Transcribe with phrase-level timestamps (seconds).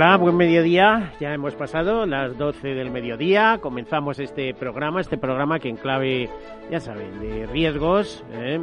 [0.00, 1.12] Hola, buen mediodía.
[1.20, 3.58] Ya hemos pasado las 12 del mediodía.
[3.60, 6.30] Comenzamos este programa, este programa que en clave,
[6.70, 8.58] ya saben, de riesgos, ¿eh?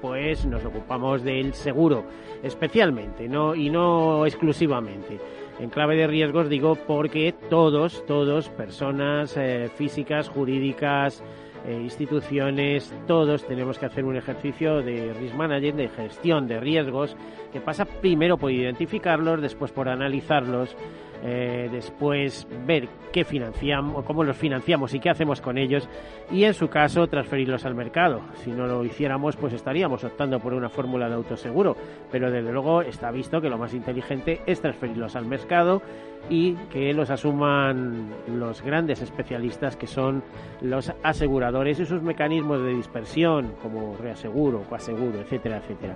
[0.00, 2.04] pues nos ocupamos del seguro,
[2.40, 5.18] especialmente, no y no exclusivamente.
[5.58, 11.20] En clave de riesgos digo porque todos, todos, personas eh, físicas, jurídicas,
[11.66, 17.16] eh, instituciones, todos tenemos que hacer un ejercicio de risk management, de gestión de riesgos,
[17.52, 20.76] que pasa primero por identificarlos, después por analizarlos,
[21.24, 25.88] eh, después ver qué financiamos, cómo los financiamos y qué hacemos con ellos,
[26.30, 28.20] y en su caso transferirlos al mercado.
[28.44, 31.76] Si no lo hiciéramos, pues estaríamos optando por una fórmula de autoseguro,
[32.12, 35.82] pero desde luego está visto que lo más inteligente es transferirlos al mercado
[36.28, 40.22] y que los asuman los grandes especialistas que son
[40.60, 45.94] los aseguradores y sus mecanismos de dispersión como reaseguro, coaseguro, etcétera, etcétera.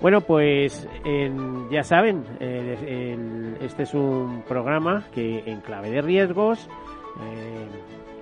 [0.00, 0.88] Bueno, pues
[1.70, 6.68] ya saben, eh, este es un programa que en clave de riesgos
[7.20, 7.66] eh,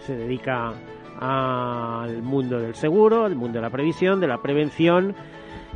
[0.01, 0.73] se dedica
[1.21, 5.15] al mundo del seguro, al mundo de la previsión, de la prevención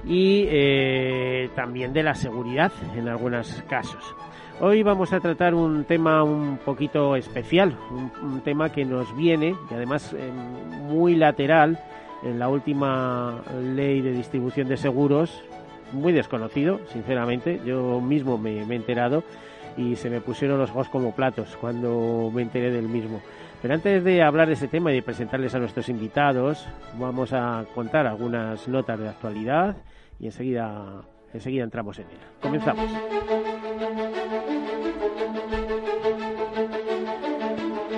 [0.04, 4.14] y eh, también de la seguridad en algunos casos.
[4.60, 7.76] Hoy vamos a tratar un tema un poquito especial,
[8.20, 11.78] un, tema que nos viene y además eh, muy lateral
[12.24, 15.44] en la última ley de distribución de seguros,
[15.92, 17.60] muy desconocido, sinceramente.
[17.64, 19.22] Yo mismo me, he enterado
[19.76, 23.20] y se me pusieron los ojos como platos cuando me enteré del mismo.
[23.62, 26.66] Pero antes de hablar de ese tema y de presentarles a nuestros invitados,
[26.98, 29.76] vamos a contar algunas notas de actualidad
[30.18, 32.26] y enseguida, enseguida entramos en ella.
[32.40, 32.90] Comenzamos.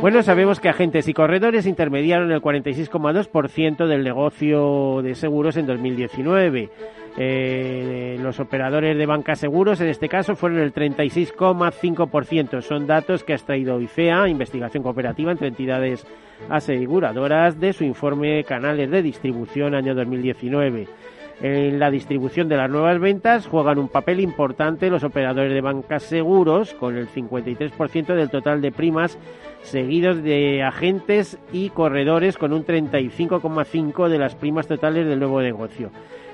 [0.01, 6.71] Bueno, sabemos que agentes y corredores intermediaron el 46,2% del negocio de seguros en 2019.
[7.19, 12.63] Eh, los operadores de banca seguros, en este caso, fueron el 36,5%.
[12.63, 16.07] Son datos que ha extraído ICEA, Investigación Cooperativa entre entidades
[16.49, 20.89] aseguradoras, de su informe Canales de Distribución año 2019.
[21.43, 26.03] En la distribución de las nuevas ventas juegan un papel importante los operadores de bancas
[26.03, 29.19] seguros, con el 53% del total de primas,
[29.63, 35.91] seguidos de agentes y corredores, con un 35,5% de las primas totales del nuevo negocio.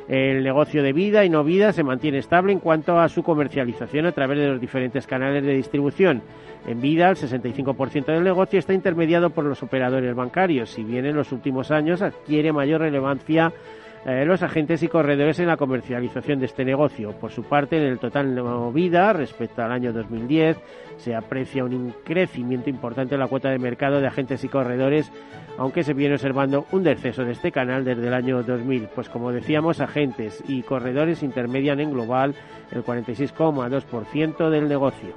[0.08, 4.06] El negocio de vida y no vida se mantiene estable en cuanto a su comercialización
[4.06, 6.22] a través de los diferentes canales de distribución.
[6.66, 11.14] En vida, el 65% del negocio está intermediado por los operadores bancarios, si bien en
[11.14, 13.52] los últimos años adquiere mayor relevancia
[14.08, 17.10] eh, los agentes y corredores en la comercialización de este negocio.
[17.18, 20.56] Por su parte, en el total de vida respecto al año 2010
[20.96, 25.10] se aprecia un crecimiento importante en la cuota de mercado de agentes y corredores,
[25.58, 28.90] aunque se viene observando un descenso de este canal desde el año 2000.
[28.94, 32.36] Pues como decíamos, agentes y corredores intermedian en global
[32.70, 35.14] el 46,2% del negocio.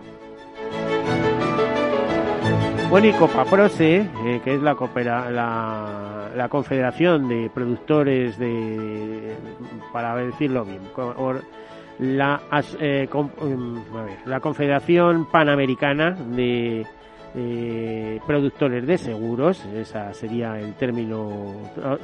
[2.89, 4.75] Bueno, y Copaprose, eh, que es la,
[6.49, 9.35] Confederación de Productores de,
[9.91, 10.81] para decirlo bien,
[11.97, 12.39] la,
[12.79, 13.77] eh, mm,
[14.25, 16.85] la Confederación Panamericana de,
[18.27, 21.53] Productores de Seguros, ese sería el término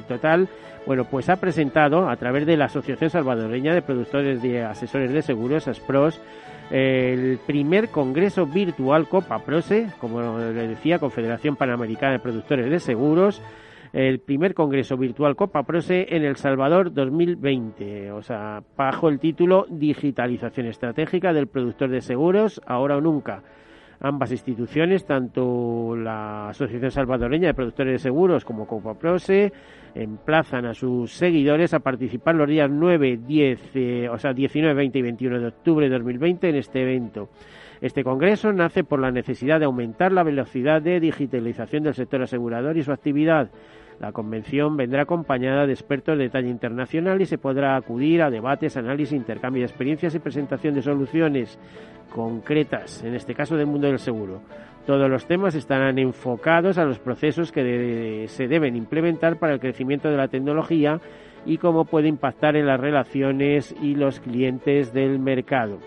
[0.07, 0.47] total,
[0.85, 5.21] bueno, pues ha presentado a través de la Asociación Salvadoreña de Productores de Asesores de
[5.21, 6.19] Seguros, ASPROS,
[6.71, 13.41] el primer Congreso Virtual Copa Prose, como le decía, Confederación Panamericana de Productores de Seguros,
[13.93, 19.67] el primer Congreso Virtual Copa Prose en El Salvador 2020, o sea, bajo el título
[19.69, 23.43] Digitalización Estratégica del Productor de Seguros, ahora o nunca.
[23.99, 29.51] Ambas instituciones, tanto la Asociación Salvadoreña de Productores de Seguros como Copa Prose,
[29.93, 34.99] emplazan a sus seguidores a participar los días 9, 10, eh, o sea, 19, 20
[34.99, 37.29] y 21 de octubre de 2020 en este evento.
[37.81, 42.77] Este congreso nace por la necesidad de aumentar la velocidad de digitalización del sector asegurador
[42.77, 43.49] y su actividad.
[43.99, 48.77] La convención vendrá acompañada de expertos de talla internacional y se podrá acudir a debates,
[48.77, 51.57] análisis, intercambio de experiencias y presentación de soluciones
[52.13, 54.41] concretas, en este caso del mundo del seguro.
[54.85, 60.09] Todos los temas estarán enfocados a los procesos que se deben implementar para el crecimiento
[60.09, 60.99] de la tecnología
[61.45, 65.79] y cómo puede impactar en las relaciones y los clientes del mercado.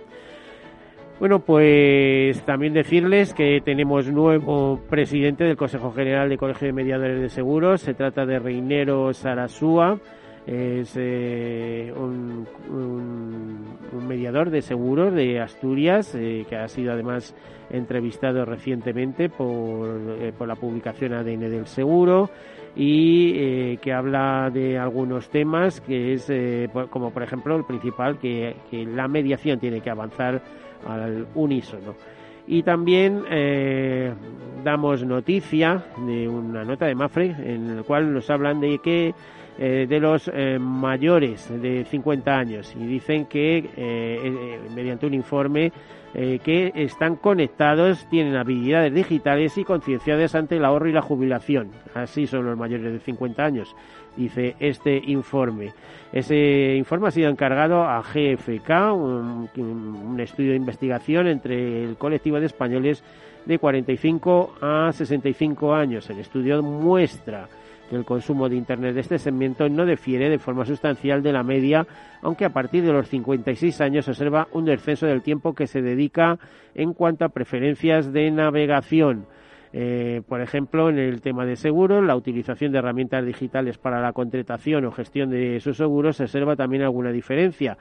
[1.19, 7.20] Bueno, pues también decirles que tenemos nuevo presidente del Consejo General de Colegio de Mediadores
[7.20, 7.81] de Seguros.
[7.81, 9.99] Se trata de Reinero Sarasúa.
[10.47, 12.47] Es eh, un,
[14.06, 17.35] mediador de seguros de Asturias, eh, que ha sido además
[17.69, 19.88] entrevistado recientemente por,
[20.21, 22.31] eh, por la publicación ADN del seguro
[22.76, 26.31] y que habla de algunos temas que es
[26.91, 30.43] como por ejemplo el principal que la mediación tiene que avanzar
[30.87, 31.95] al unísono.
[32.47, 34.13] Y también eh,
[34.65, 39.15] damos noticia de una nota de Mafre en la cual nos hablan de que
[39.59, 45.73] eh, de los eh, mayores de 50 años y dicen que mediante un informe
[46.15, 51.71] que están conectados, tienen habilidades digitales y concienciadas ante el ahorro y la jubilación.
[51.95, 53.75] Así son los mayores de 50 años
[54.19, 55.73] dice este informe.
[56.13, 62.47] Ese informe ha sido encargado a GFK, un, estudio de investigación entre el colectivo de
[62.47, 63.03] españoles
[63.47, 66.11] de 45 a 65 años.
[66.11, 67.49] El estudio muestra
[67.88, 71.43] que el consumo de Internet de este segmento no difiere de forma sustancial de la
[71.43, 71.87] media,
[72.23, 75.82] aunque a partir de los 56 años se observa un descenso del tiempo que se
[75.82, 76.38] dedica
[76.75, 79.26] en cuanto a preferencias de navegación.
[79.73, 84.12] Eh, por ejemplo, en el tema de seguros, la utilización de herramientas digitales para la
[84.12, 87.76] contratación o gestión de sus seguros se observa también alguna diferencia.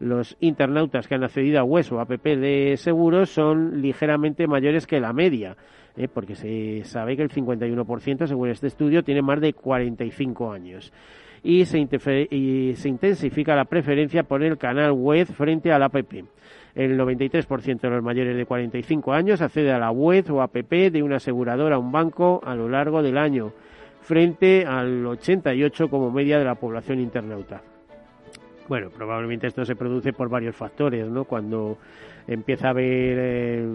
[0.00, 5.00] Los internautas que han accedido a web o app de seguros son ligeramente mayores que
[5.00, 5.56] la media,
[5.96, 10.92] eh, porque se sabe que el 51%, según este estudio, tiene más de 45 años.
[11.42, 11.78] Y se,
[12.30, 15.96] y se intensifica la preferencia por el canal web frente al app.
[16.76, 21.02] El 93% de los mayores de 45 años accede a la web o app de
[21.02, 23.52] una aseguradora o un banco a lo largo del año,
[24.00, 27.62] frente al 88% como media de la población internauta.
[28.68, 31.24] Bueno, probablemente esto se produce por varios factores, ¿no?
[31.24, 31.78] Cuando
[32.26, 33.66] empieza a haber eh,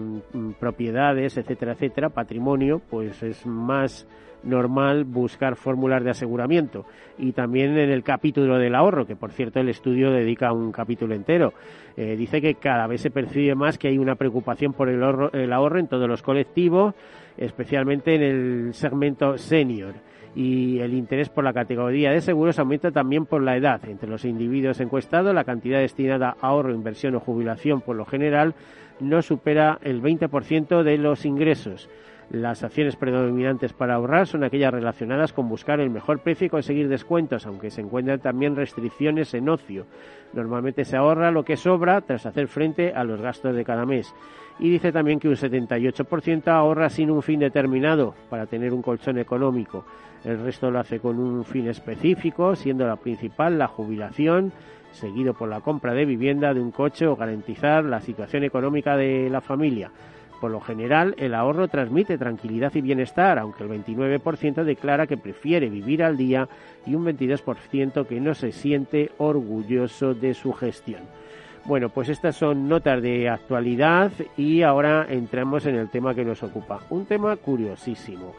[0.60, 4.06] propiedades, etcétera, etcétera, patrimonio, pues es más
[4.44, 6.86] normal buscar fórmulas de aseguramiento.
[7.18, 11.14] Y también en el capítulo del ahorro, que por cierto el estudio dedica un capítulo
[11.14, 11.54] entero.
[11.96, 15.02] Eh, dice que cada vez se percibe más que hay una preocupación por el
[15.32, 16.94] el ahorro en todos los colectivos,
[17.36, 19.94] especialmente en el segmento senior.
[20.34, 23.80] Y el interés por la categoría de seguros aumenta también por la edad.
[23.88, 28.54] Entre los individuos encuestados, la cantidad destinada a ahorro, inversión o jubilación, por lo general,
[29.00, 31.88] no supera el 20% de los ingresos.
[32.30, 36.88] Las acciones predominantes para ahorrar son aquellas relacionadas con buscar el mejor precio y conseguir
[36.88, 39.86] descuentos, aunque se encuentran también restricciones en ocio.
[40.32, 44.14] Normalmente se ahorra lo que sobra tras hacer frente a los gastos de cada mes.
[44.58, 49.18] Y dice también que un 78% ahorra sin un fin determinado para tener un colchón
[49.18, 49.84] económico.
[50.24, 54.52] El resto lo hace con un fin específico, siendo la principal la jubilación,
[54.92, 59.28] seguido por la compra de vivienda, de un coche o garantizar la situación económica de
[59.28, 59.90] la familia.
[60.44, 65.70] Por lo general, el ahorro transmite tranquilidad y bienestar, aunque el 29% declara que prefiere
[65.70, 66.50] vivir al día
[66.84, 71.00] y un 22% que no se siente orgulloso de su gestión.
[71.64, 76.42] Bueno, pues estas son notas de actualidad y ahora entramos en el tema que nos
[76.42, 76.80] ocupa.
[76.90, 78.34] Un tema curiosísimo.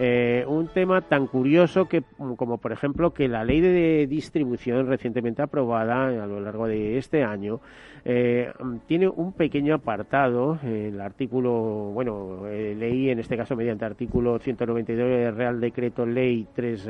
[0.00, 2.04] Eh, un tema tan curioso que,
[2.36, 7.24] como por ejemplo, que la ley de distribución recientemente aprobada a lo largo de este
[7.24, 7.60] año
[8.04, 8.52] eh,
[8.86, 15.08] tiene un pequeño apartado, el artículo, bueno, eh, leí en este caso mediante artículo 192
[15.08, 16.84] del Real Decreto Ley 3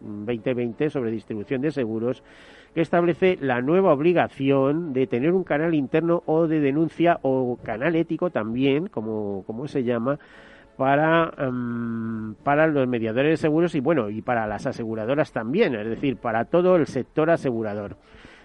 [0.00, 2.22] 2020 sobre distribución de seguros,
[2.72, 7.96] que establece la nueva obligación de tener un canal interno o de denuncia o canal
[7.96, 10.20] ético también, como, como se llama,
[10.76, 15.88] para, em, para los mediadores de seguros y bueno, y para las aseguradoras también, es
[15.88, 17.96] decir, para todo el sector asegurador.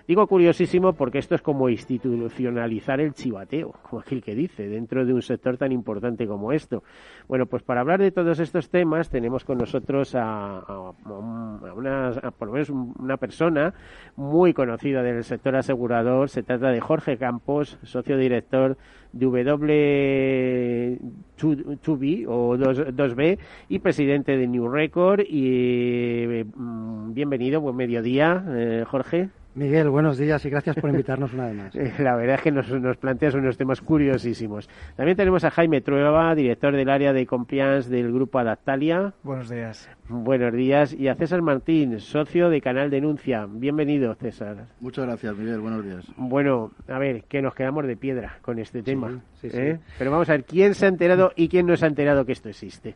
[0.10, 5.14] Digo curiosísimo porque esto es como institucionalizar el chivateo, como aquel que dice, dentro de
[5.14, 6.82] un sector tan importante como esto.
[7.28, 10.64] Bueno, pues para hablar de todos estos temas tenemos con nosotros a,
[11.06, 13.76] una, por lo menos una persona
[14.16, 16.30] muy conocida del sector asegurador.
[16.30, 18.78] Se trata de Jorge Campos, socio director
[19.14, 23.38] de W2B o 2, b
[23.70, 25.20] y presidente de New Record.
[25.20, 29.30] Y mm, bienvenido, buen mediodía, eh, Jorge.
[29.56, 31.76] Miguel, buenos días y gracias por invitarnos una vez más.
[32.00, 34.70] La verdad es que nos, nos, planteas unos temas curiosísimos.
[34.96, 39.14] También tenemos a Jaime Trueba, director del área de compliance del grupo Adaptalia.
[39.24, 39.90] Buenos días.
[40.08, 40.94] Buenos días.
[40.94, 43.48] Y a César Martín, socio de Canal Denuncia.
[43.48, 44.68] Bienvenido, César.
[44.80, 45.60] Muchas gracias, Miguel.
[45.60, 46.06] Buenos días.
[46.18, 49.22] Bueno, a ver, que nos quedamos de piedra con este tema.
[49.42, 49.80] Sí, sí, ¿eh?
[49.98, 52.32] Pero vamos a ver, ¿quién se ha enterado y quién no se ha enterado que
[52.32, 52.96] esto existe?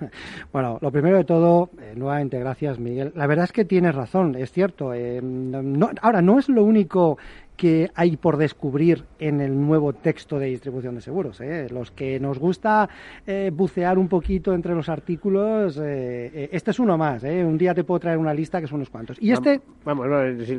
[0.52, 3.12] bueno, lo primero de todo, eh, nuevamente gracias, Miguel.
[3.14, 4.94] La verdad es que tienes razón, es cierto.
[4.94, 7.18] Eh, no, ahora, no es lo único
[7.56, 11.40] que hay por descubrir en el nuevo texto de distribución de seguros.
[11.40, 11.68] ¿eh?
[11.70, 12.88] Los que nos gusta
[13.26, 17.22] eh, bucear un poquito entre los artículos, eh, este es uno más.
[17.22, 19.18] Un día te puedo traer una lista que son unos cuantos.
[19.20, 19.60] Y este...
[19.84, 20.06] Vamos,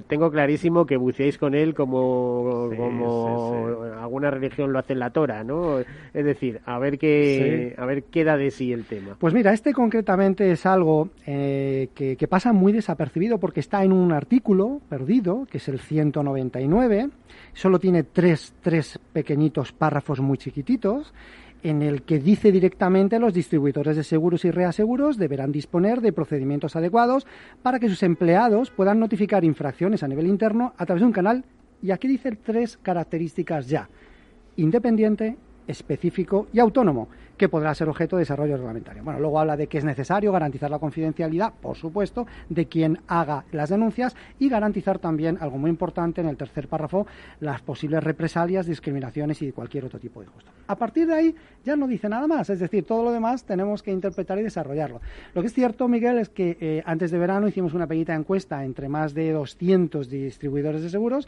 [0.07, 5.43] tengo clarísimo que buceéis con él como, como alguna religión lo hace en la Tora,
[5.43, 5.79] ¿no?
[5.79, 9.17] Es decir, a ver qué, a ver qué da de sí el tema.
[9.19, 14.11] Pues mira, este concretamente es algo que, que pasa muy desapercibido porque está en un
[14.11, 16.84] artículo perdido, que es el 199
[17.53, 21.13] solo tiene tres, tres pequeñitos párrafos muy chiquititos
[21.65, 26.75] en el que dice directamente los distribuidores de seguros y reaseguros deberán disponer de procedimientos
[26.75, 27.25] adecuados
[27.63, 31.43] para que sus empleados puedan notificar infracciones a nivel interno a través de un canal.
[31.81, 33.89] Y aquí dice tres características ya.
[34.57, 37.07] Independiente, específico y autónomo
[37.37, 39.03] que podrá ser objeto de desarrollo reglamentario.
[39.03, 43.45] Bueno, luego habla de que es necesario garantizar la confidencialidad, por supuesto, de quien haga
[43.51, 47.07] las denuncias y garantizar también, algo muy importante en el tercer párrafo,
[47.39, 50.51] las posibles represalias, discriminaciones y cualquier otro tipo de injusto.
[50.67, 53.83] A partir de ahí ya no dice nada más, es decir, todo lo demás tenemos
[53.83, 55.01] que interpretar y desarrollarlo.
[55.33, 58.63] Lo que es cierto, Miguel, es que eh, antes de verano hicimos una pequeñita encuesta
[58.63, 61.27] entre más de 200 distribuidores de seguros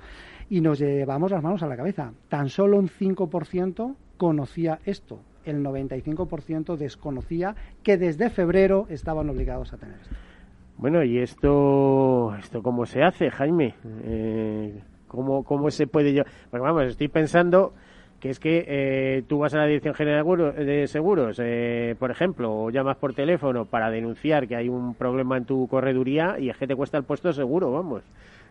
[0.49, 2.13] y nos llevamos las manos a la cabeza.
[2.29, 9.77] Tan solo un 5% conocía esto el 95% desconocía que desde febrero estaban obligados a
[9.77, 10.15] tener esto.
[10.77, 13.73] Bueno, ¿y esto, esto cómo se hace, Jaime?
[14.03, 16.23] Eh, ¿cómo, ¿Cómo se puede yo?
[16.51, 17.73] Porque vamos, estoy pensando
[18.19, 22.63] que es que eh, tú vas a la Dirección General de Seguros, eh, por ejemplo,
[22.63, 26.57] o llamas por teléfono para denunciar que hay un problema en tu correduría y es
[26.57, 28.03] que te cuesta el puesto seguro, vamos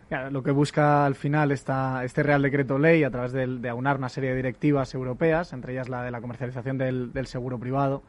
[0.09, 4.09] lo que busca al final esta, este Real Decreto Ley, a través de, aunar una
[4.09, 8.03] serie de directivas europeas, entre ellas la de la comercialización del, seguro privado,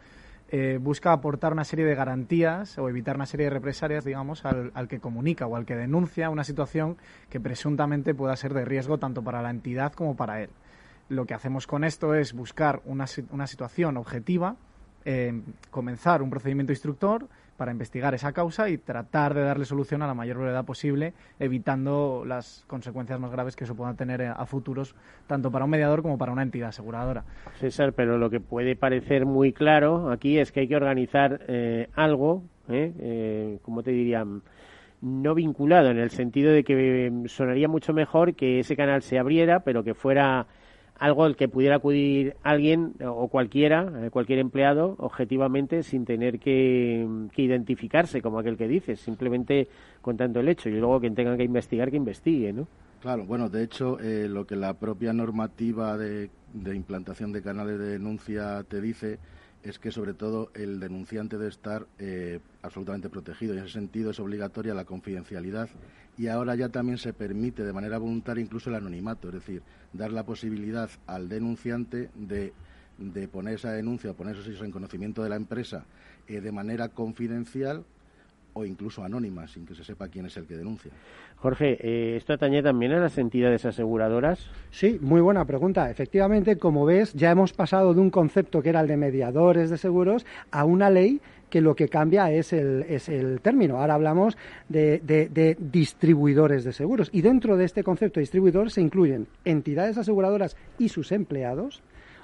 [0.50, 4.88] eh, busca aportar una serie de garantías o evitar una serie de represalias, digamos, al,
[4.88, 6.96] que comunica o al que denuncia una situación
[7.30, 10.50] que presuntamente pueda ser de riesgo tanto para la entidad como para él.
[11.08, 14.56] Lo que hacemos con esto es buscar una situación objetiva,
[15.04, 15.40] eh,
[15.70, 17.28] comenzar un procedimiento instructor,
[17.58, 22.22] para investigar esa causa y tratar de darle solución a la mayor brevedad posible, evitando
[22.24, 24.94] las consecuencias más graves que eso pueda tener a futuros,
[25.26, 27.24] tanto para un mediador como para una entidad aseguradora.
[27.58, 31.88] César, pero lo que puede parecer muy claro aquí es que hay que organizar eh,
[31.94, 34.40] algo, eh, eh, como te dirían?
[35.00, 39.60] no vinculado, en el sentido de que sonaría mucho mejor que ese canal se abriera,
[39.60, 40.48] pero que fuera
[40.98, 47.06] algo al que pudiera acudir alguien o cualquiera, eh, cualquier empleado, objetivamente, sin tener que,
[47.36, 49.68] identificarse como aquel que dice, simplemente
[50.02, 52.66] contando el hecho y luego quien tenga que investigar, que investigue, ¿no?
[53.00, 56.30] Claro, bueno, de hecho, eh, lo que la propia normativa de,
[56.74, 59.20] implantación de canales de denuncia te dice
[59.62, 63.54] es que sobre todo el denunciante debe estar eh, absolutamente protegido.
[63.54, 65.68] Y en ese sentido es obligatoria la confidencialidad
[66.18, 70.12] y ahora ya también se permite de manera voluntaria incluso el anonimato, es decir, dar
[70.12, 72.52] la posibilidad al denunciante de,
[72.98, 75.84] de poner esa denuncia o poner esos hechos en conocimiento de la empresa
[76.26, 77.84] eh, de manera confidencial
[78.54, 80.90] o incluso anónima, sin que se sepa quién es el que denuncia.
[81.36, 84.44] Jorge, eh, ¿esto atañe también a las entidades aseguradoras?
[84.70, 85.88] Sí, muy buena pregunta.
[85.90, 89.78] Efectivamente, como ves, ya hemos pasado de un concepto que era el de mediadores de
[89.78, 91.20] seguros a una ley
[91.50, 93.78] que lo que cambia es el, es el término.
[93.78, 94.36] Ahora hablamos
[94.68, 97.10] de, de, distribuidores de seguros.
[97.12, 101.82] Y dentro de este concepto de distribuidor se incluyen entidades aseguradoras y sus empleados,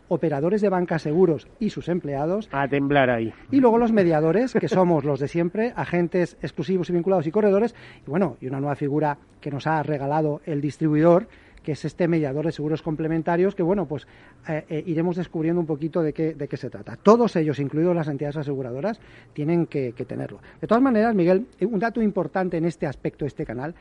[0.09, 2.49] operadores de banca seguros y sus empleados.
[2.52, 3.33] A temblar ahí.
[3.50, 7.75] Y luego los mediadores, que somos los de siempre, agentes exclusivos y vinculados y corredores.
[8.07, 11.28] Y bueno, y una nueva figura que nos ha regalado el distribuidor,
[11.64, 14.06] que es este mediador de seguros complementarios, que bueno, pues
[14.49, 16.97] eh, eh, iremos descubriendo un poquito de qué, de qué se trata.
[16.97, 19.00] Todos ellos, incluidos las entidades aseguradoras,
[19.33, 20.40] tienen que, que tenerlo.
[20.61, 23.75] De todas maneras, Miguel, un dato importante en este aspecto este canal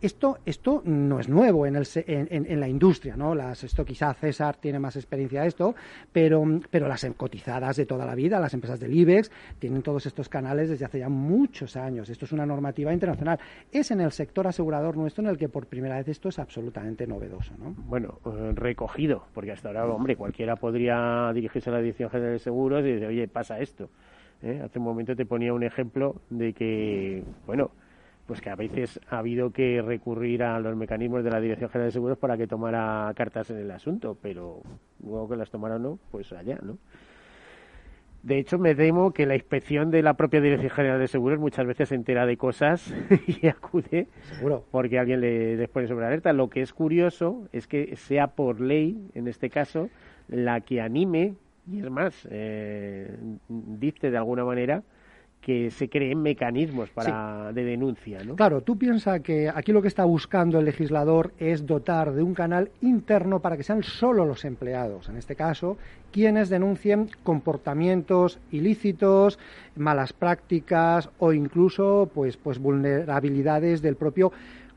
[0.00, 3.34] esto, esto no es nuevo en, el, en, la industria, ¿no?
[3.34, 5.74] Las, esto quizá César tiene más experiencia de esto,
[6.12, 10.28] pero, pero las cotizadas de toda la vida, las empresas del IBEX, tienen todos estos
[10.28, 12.08] canales desde hace ya muchos años.
[12.08, 13.38] Esto es una normativa internacional.
[13.70, 17.06] Es en el sector asegurador nuestro en el que por primera vez esto es absolutamente
[17.06, 17.74] novedoso, ¿no?
[17.76, 22.38] Bueno, eh, recogido, porque hasta ahora, hombre, cualquiera podría dirigirse a la Dirección General de
[22.38, 23.90] Seguros y decir, oye, pasa esto.
[24.42, 24.60] ¿eh?
[24.64, 27.70] Hace un momento te ponía un ejemplo de que, bueno,
[28.30, 31.88] pues que a veces ha habido que recurrir a los mecanismos de la Dirección General
[31.88, 34.62] de Seguros para que tomara cartas en el asunto, pero
[35.02, 36.78] luego que las tomara o no, pues allá, ¿no?
[38.22, 41.66] De hecho, me temo que la inspección de la propia Dirección General de Seguros muchas
[41.66, 42.94] veces se entera de cosas
[43.26, 44.64] y acude Seguro.
[44.70, 46.32] porque alguien le, les pone sobre alerta.
[46.32, 49.90] Lo que es curioso es que sea por ley, en este caso,
[50.28, 51.34] la que anime,
[51.68, 53.12] y es más, eh,
[53.48, 54.84] dice de alguna manera,
[55.40, 58.36] que se creen mecanismos para de denuncia, ¿no?
[58.36, 62.34] Claro, tú piensas que aquí lo que está buscando el legislador es dotar de un
[62.34, 65.78] canal interno para que sean solo los empleados, en este caso,
[66.12, 69.38] quienes denuncien comportamientos ilícitos,
[69.76, 74.32] malas prácticas o incluso pues pues vulnerabilidades del propio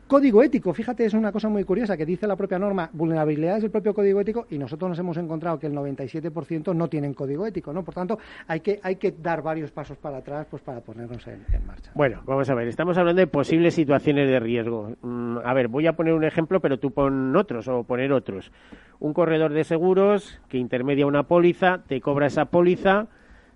[0.08, 3.72] Código ético, fíjate, es una cosa muy curiosa que dice la propia norma, vulnerabilidades del
[3.72, 7.72] propio código ético y nosotros nos hemos encontrado que el 97% no tienen código ético,
[7.72, 7.84] ¿no?
[7.84, 11.42] Por tanto, hay que, hay que dar varios pasos para atrás pues para ponernos en,
[11.66, 11.92] marcha.
[11.96, 14.92] Bueno, vamos a ver, estamos hablando de posibles situaciones de riesgo.
[15.02, 18.52] Mm, a ver, voy a poner un ejemplo, pero tú pon otros o poner otros.
[19.00, 23.08] Un corredor de seguros que intermedia una póliza, te cobra esa póliza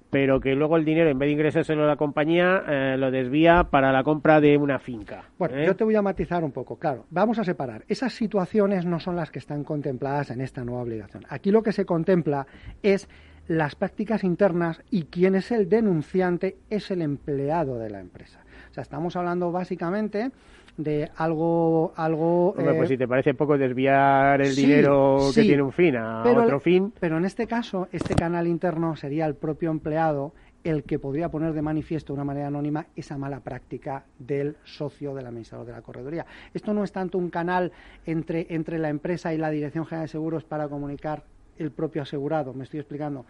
[0.10, 3.66] pero que luego el dinero, en vez de ingresárselo a la compañía, eh, lo desvía
[3.66, 5.26] para la compra de una finca.
[5.38, 5.66] Bueno, ¿eh?
[5.66, 6.78] yo te voy a matizar un poco.
[6.78, 7.84] Claro, vamos a separar.
[7.88, 11.26] Esas situaciones no son las que están contempladas en esta nueva obligación.
[11.30, 12.48] Aquí lo que se contempla
[12.84, 13.10] es
[13.48, 18.40] las prácticas internas y quien es el denunciante es el empleado de la empresa.
[18.70, 20.32] O sea, estamos hablando básicamente
[20.78, 25.42] de algo algo Hombre, pues eh, si te parece poco desviar el sí, dinero que
[25.42, 28.96] sí, tiene un fin a pero- otro fin, Pero en este caso, este canal interno
[28.96, 33.18] sería el propio empleado el que podría poner de manifiesto de una manera anónima esa
[33.18, 36.26] mala práctica del socio del administrador de la correduría.
[36.54, 37.72] Esto no es tanto un canal
[38.06, 41.24] entre, entre la empresa y la Dirección General de Seguros para comunicar
[41.60, 43.26] el propio asegurado, me estoy explicando.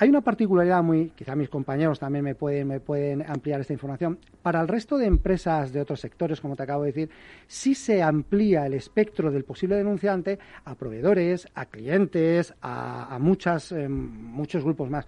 [0.00, 4.20] Hay una particularidad muy, quizá mis compañeros también me pueden, me pueden ampliar esta información.
[4.42, 7.10] Para el resto de empresas de otros sectores, como te acabo de decir,
[7.48, 13.72] sí se amplía el espectro del posible denunciante a proveedores, a clientes, a, a muchas,
[13.72, 15.04] eh, muchos grupos más.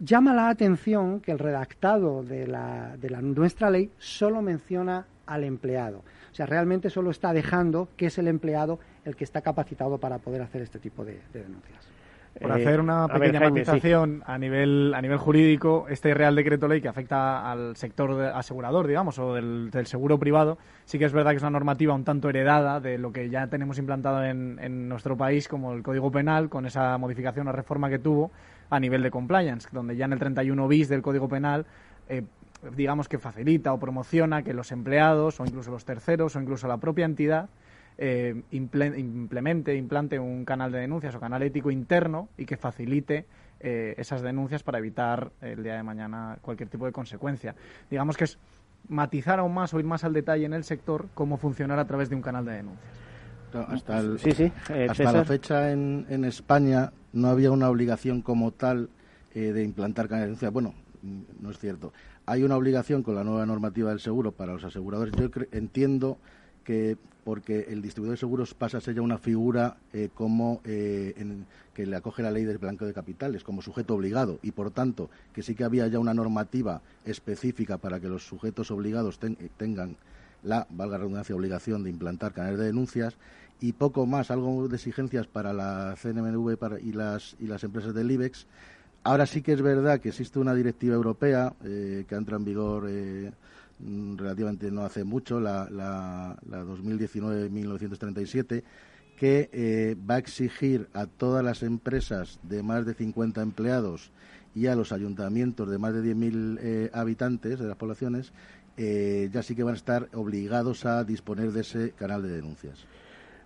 [0.00, 5.44] Llama la atención que el redactado de, la, de la, nuestra ley solo menciona al
[5.44, 5.98] empleado.
[6.32, 10.18] O sea, realmente solo está dejando que es el empleado el que está capacitado para
[10.18, 11.95] poder hacer este tipo de, de denuncias.
[12.40, 13.44] Por hacer una ver, pequeña sí.
[13.44, 18.86] matización a nivel a nivel jurídico, este Real Decreto Ley que afecta al sector asegurador,
[18.86, 22.04] digamos, o del, del seguro privado, sí que es verdad que es una normativa un
[22.04, 26.10] tanto heredada de lo que ya tenemos implantado en, en nuestro país, como el Código
[26.10, 28.30] Penal, con esa modificación o reforma que tuvo
[28.70, 31.66] a nivel de compliance, donde ya en el 31 bis del Código Penal
[32.08, 32.22] eh,
[32.76, 36.78] digamos que facilita o promociona que los empleados o incluso los terceros o incluso la
[36.78, 37.48] propia entidad
[37.98, 43.26] eh, imple- implemente, implante un canal de denuncias o canal ético interno y que facilite
[43.60, 47.54] eh, esas denuncias para evitar eh, el día de mañana cualquier tipo de consecuencia.
[47.90, 48.38] Digamos que es
[48.88, 52.08] matizar aún más o ir más al detalle en el sector cómo funcionar a través
[52.10, 52.86] de un canal de denuncias.
[53.50, 57.70] Claro, hasta el- sí, sí, eh, hasta la fecha en, en España no había una
[57.70, 58.90] obligación como tal
[59.34, 60.50] eh, de implantar canales de denuncia.
[60.50, 61.92] Bueno, mm, no es cierto.
[62.26, 65.14] Hay una obligación con la nueva normativa del seguro para los aseguradores.
[65.14, 66.18] Yo entiendo
[66.64, 71.12] que porque el distribuidor de seguros pasa a ser ya una figura eh, como eh,
[71.74, 75.10] que le acoge la ley del blanco de capitales como sujeto obligado y por tanto
[75.32, 79.96] que sí que había ya una normativa específica para que los sujetos obligados eh, tengan
[80.44, 83.16] la, valga redundancia, obligación de implantar canales de denuncias
[83.60, 87.34] y poco más, algo de exigencias para la CNMV y, las,
[87.64, 88.46] empresas del IBEX.
[89.02, 92.88] Ahora sí que es verdad que existe una directiva europea eh, que entra en vigor
[93.80, 98.62] relativamente no hace mucho, la, la, la 2019-1937,
[99.16, 104.12] que eh, va a exigir a todas las empresas de más de 50 empleados
[104.54, 108.32] y a los ayuntamientos de más de 10.000 eh, habitantes de las poblaciones,
[108.78, 112.86] eh, ya sí que van a estar obligados a disponer de ese canal de denuncias.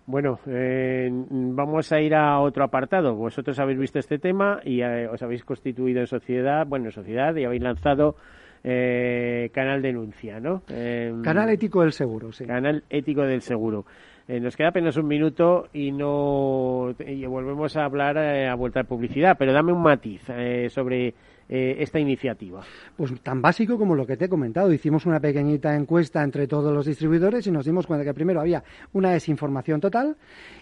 [0.06, 3.14] Bueno, eh, vamos a ir a otro apartado.
[3.14, 7.44] Vosotros habéis visto este tema y os habéis constituido en sociedad, bueno, en sociedad y
[7.44, 8.16] habéis lanzado
[8.62, 10.62] eh, canal denuncia, ¿no?
[10.68, 12.44] Eh, Canal ético del seguro, sí.
[12.44, 13.84] Canal ético del seguro.
[14.28, 18.80] Eh, nos queda apenas un minuto y no y volvemos a hablar eh, a vuelta
[18.80, 21.14] de publicidad, pero dame un matiz eh, sobre
[21.52, 22.62] eh, esta iniciativa.
[22.96, 24.72] Pues tan básico como lo que te he comentado.
[24.72, 28.62] Hicimos una pequeñita encuesta entre todos los distribuidores y nos dimos cuenta que primero había
[28.92, 30.16] una desinformación total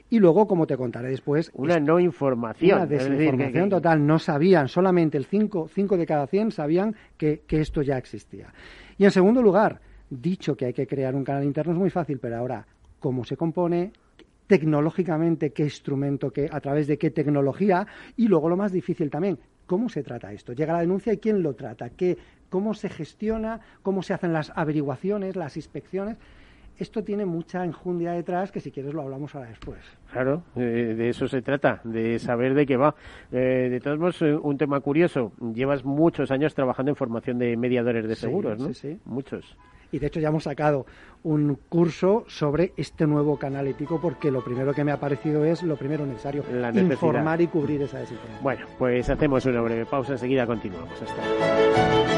[0.09, 2.79] y luego, como te contaré después, Una no información.
[2.79, 4.07] una decir, desinformación que- total.
[4.07, 8.53] No sabían, solamente el 5 de cada 100 sabían que, que esto ya existía.
[8.97, 12.19] Y en segundo lugar, dicho que hay que crear un canal interno es muy fácil,
[12.19, 12.67] pero ahora,
[12.99, 13.93] ¿cómo se compone?
[14.47, 19.39] tecnológicamente qué instrumento, qué, a través de qué tecnología y luego lo más difícil también,
[19.69, 20.53] cómo se trata esto.
[20.53, 24.51] Llega la denuncia y quién lo trata, qué, cómo se gestiona, cómo se hacen las
[24.57, 26.17] averiguaciones, las inspecciones
[26.79, 29.81] esto tiene mucha enjundia detrás que si quieres lo hablamos ahora después.
[30.13, 32.95] Claro, de eso se trata, de saber de qué va.
[33.33, 37.57] Eh, de todos modos, eh, un tema curioso, llevas muchos años trabajando en formación de
[37.57, 38.69] mediadores de seguros, ¿no?
[38.69, 39.01] Sí, sí.
[39.05, 39.57] Muchos.
[39.91, 40.87] Y de hecho ya hemos sacado
[41.23, 45.63] un curso sobre este nuevo canal ético porque lo primero que me ha parecido es
[45.63, 48.43] lo primero necesario, informar y cubrir esa desinformación.
[48.43, 50.93] Bueno, pues hacemos una breve pausa, enseguida continuamos.
[51.03, 52.18] Hasta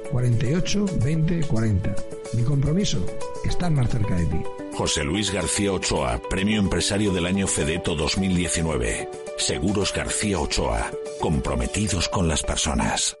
[0.11, 1.95] 48 20 40.
[2.33, 3.05] Mi compromiso,
[3.45, 4.41] estar más cerca de ti.
[4.73, 9.09] José Luis García Ochoa, Premio Empresario del Año Fedeto 2019.
[9.37, 13.20] Seguros García Ochoa, comprometidos con las personas.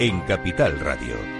[0.00, 1.39] en Capital Radio.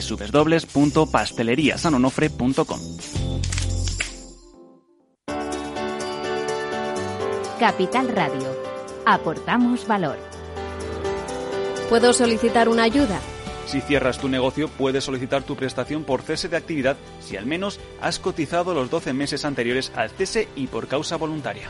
[0.09, 2.79] www.pasteleriasanonofre.com.
[7.59, 8.55] Capital Radio.
[9.05, 10.17] Aportamos valor.
[11.89, 13.19] ¿Puedo solicitar una ayuda?
[13.67, 17.79] Si cierras tu negocio, puedes solicitar tu prestación por cese de actividad si al menos
[18.01, 21.69] has cotizado los 12 meses anteriores al cese y por causa voluntaria.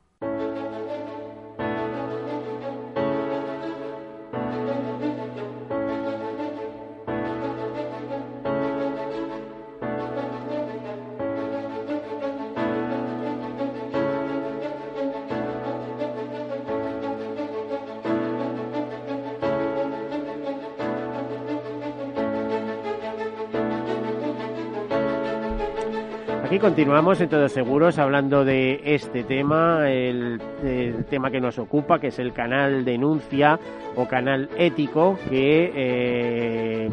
[26.61, 32.07] Continuamos en Todos Seguros hablando de este tema, el, el, tema que nos ocupa, que
[32.07, 33.59] es el canal denuncia
[33.95, 36.89] o canal ético que eh,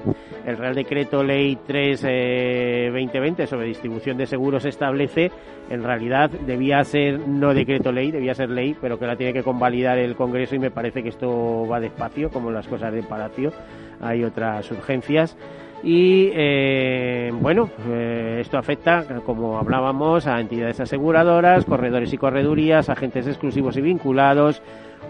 [0.46, 5.30] el Real Decreto Ley 3-2020 eh, sobre distribución de seguros establece.
[5.68, 9.42] En realidad debía ser no decreto ley, debía ser ley, pero que la tiene que
[9.42, 13.52] convalidar el Congreso y me parece que esto va despacio, como las cosas de Palacio.
[14.00, 15.36] Hay otras urgencias.
[15.82, 23.26] Y eh, bueno, eh, esto afecta, como hablábamos, a entidades aseguradoras, corredores y corredurías, agentes
[23.26, 24.62] exclusivos y vinculados,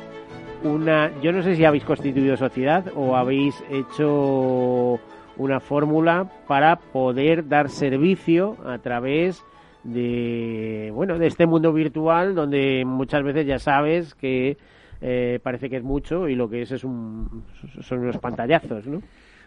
[0.62, 1.10] una...
[1.20, 4.98] Yo no sé si habéis constituido sociedad o habéis hecho
[5.36, 9.44] una fórmula para poder dar servicio a través
[9.82, 14.58] de bueno de este mundo virtual donde muchas veces ya sabes que
[15.00, 17.44] eh, parece que es mucho y lo que es es un
[17.80, 19.02] son unos pantallazos, ¿no?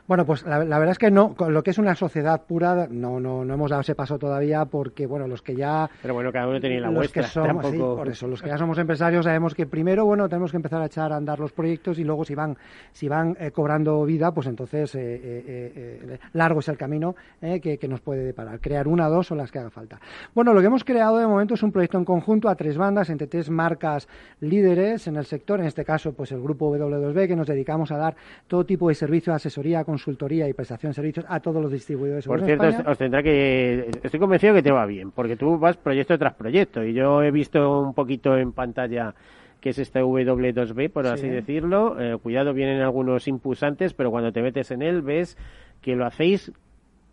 [0.05, 2.87] Bueno, pues la, la, verdad es que no, con lo que es una sociedad pura,
[2.89, 5.89] no, no, no hemos dado ese paso todavía porque, bueno, los que ya...
[6.01, 7.23] Pero bueno, cada uno tenía la vuestra.
[7.23, 7.71] Que somos, tampoco...
[7.71, 10.81] sí, por eso, los que ya somos empresarios sabemos que primero, bueno, tenemos que empezar
[10.81, 12.57] a echar a andar los proyectos y luego si van,
[12.91, 17.87] si van eh, cobrando vida, pues entonces eh, eh, largo es el camino que, que,
[17.87, 18.59] nos puede deparar.
[18.59, 19.99] Crear una, dos o las que haga falta.
[20.35, 23.09] Bueno, lo que hemos creado de momento es un proyecto en conjunto a tres bandas,
[23.09, 24.09] entre tres marcas
[24.41, 27.97] líderes en el sector, en este caso, pues el grupo W2B, que nos dedicamos a
[27.97, 28.15] dar
[28.47, 32.25] todo tipo de servicio de asesoría, consultoría y prestación de servicios a todos los distribuidores.
[32.25, 32.89] Por cierto, España.
[32.91, 33.89] os tendrá que.
[34.01, 36.83] Estoy convencido que te va bien, porque tú vas proyecto tras proyecto.
[36.83, 39.13] Y yo he visto un poquito en pantalla
[39.61, 41.29] que es este W2B, por así Sí.
[41.29, 41.95] decirlo.
[42.01, 45.37] Eh, cuidado, vienen algunos impulsantes, pero cuando te metes en él ves
[45.81, 46.51] que lo hacéis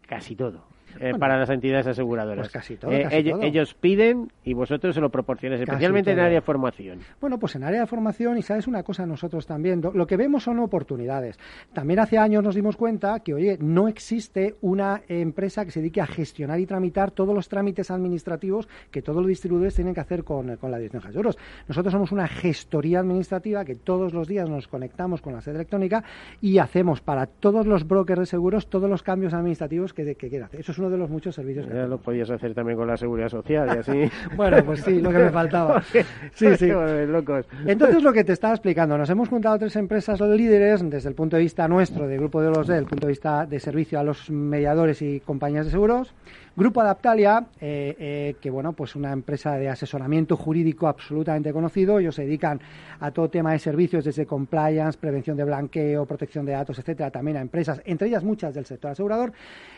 [0.08, 0.64] casi todo.
[0.96, 2.38] Eh, Bueno, para las entidades aseguradoras.
[2.48, 3.42] pues casi todo, Eh, casi ellos, todo.
[3.48, 7.00] ellos piden y vosotros se lo proporcionáis, especialmente en área de formación.
[7.20, 10.44] Bueno, pues en área de formación, y sabes una cosa, nosotros también, lo que vemos
[10.44, 11.38] son oportunidades.
[11.72, 16.00] También hace años nos dimos cuenta que, oye, no existe una empresa que se dedique
[16.00, 20.24] a gestionar y tramitar todos los trámites administrativos que todos los distribuidores tienen que hacer
[20.24, 21.38] con, con la Dirección de Seguros.
[21.68, 26.04] Nosotros somos una gestoría administrativa que todos los días nos conectamos con la sede electrónica
[26.40, 30.46] y hacemos para todos los brokers de seguros todos los cambios administrativos que, que quieran
[30.46, 30.60] hacer.
[30.60, 32.96] Eso es uno de los muchos servicios que Ya lo podías hacer también con la
[32.96, 34.10] seguridad social y así.
[34.36, 35.82] Bueno, pues sí, lo que me faltaba.
[36.34, 36.68] Sí, sí.
[37.06, 37.46] locos.
[37.66, 41.36] Entonces, lo que te estaba explicando, nos hemos juntado tres empresas líderes desde el punto
[41.36, 44.04] de vista nuestro, del Grupo de los D, el punto de vista de servicio a
[44.04, 46.14] los mediadores y compañías de seguros.
[46.60, 51.98] Grupo Adaptalia, eh, eh, que bueno, pues una empresa de asesoramiento jurídico absolutamente conocido.
[51.98, 52.60] Ellos se dedican
[53.00, 57.38] a todo tema de servicios desde compliance, prevención de blanqueo, protección de datos, etcétera, también
[57.38, 59.32] a empresas, entre ellas muchas del sector asegurador.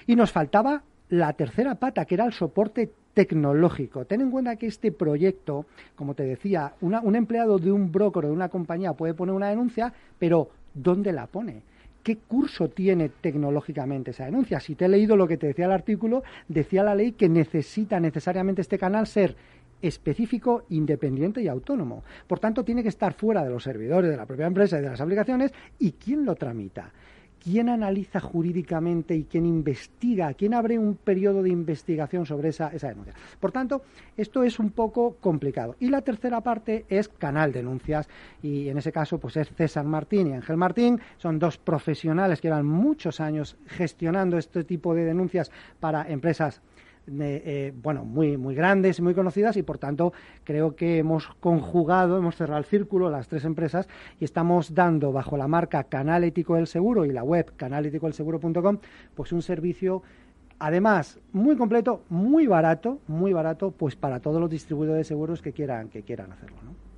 [0.09, 4.05] Y nos faltaba la tercera pata, que era el soporte tecnológico.
[4.05, 8.29] Ten en cuenta que este proyecto, como te decía, un empleado de un broker o
[8.29, 11.62] de una compañía puede poner una denuncia, pero ¿dónde la pone?
[12.03, 14.59] ¿Qué curso tiene tecnológicamente esa denuncia?
[14.61, 18.01] Si te he leído lo que te decía el artículo, decía la ley que necesita
[18.01, 19.37] necesariamente este canal ser
[19.81, 22.05] específico, independiente y autónomo.
[22.27, 24.91] Por tanto, tiene que estar fuera de los servidores de la propia empresa y de
[24.91, 25.53] las aplicaciones.
[25.79, 26.91] ¿Y quién lo tramita?
[27.42, 32.88] Quién analiza jurídicamente y quién investiga, quién abre un periodo de investigación sobre esa, esa
[32.88, 33.14] denuncia.
[33.40, 33.83] Por tanto,
[34.16, 35.76] esto es un poco complicado.
[35.81, 38.09] Y la tercera parte es canal denuncias
[38.42, 42.48] y en ese caso pues es César Martín y Ángel Martín, son dos profesionales que
[42.48, 45.50] llevan muchos años gestionando este tipo de denuncias
[45.81, 46.61] para empresas
[47.07, 50.12] eh, bueno, muy, muy grandes y muy conocidas y por tanto
[50.45, 53.88] creo que hemos conjugado, hemos cerrado el círculo las tres empresas
[54.21, 58.79] y estamos dando bajo la marca Canal Ético del Seguro y la web canaleticodelseguro.com
[59.15, 60.03] pues un servicio
[60.59, 65.53] además muy completo, muy barato, muy barato pues para todos los distribuidores de seguros que
[65.53, 66.91] quieran que quieran hacerlo, ¿no?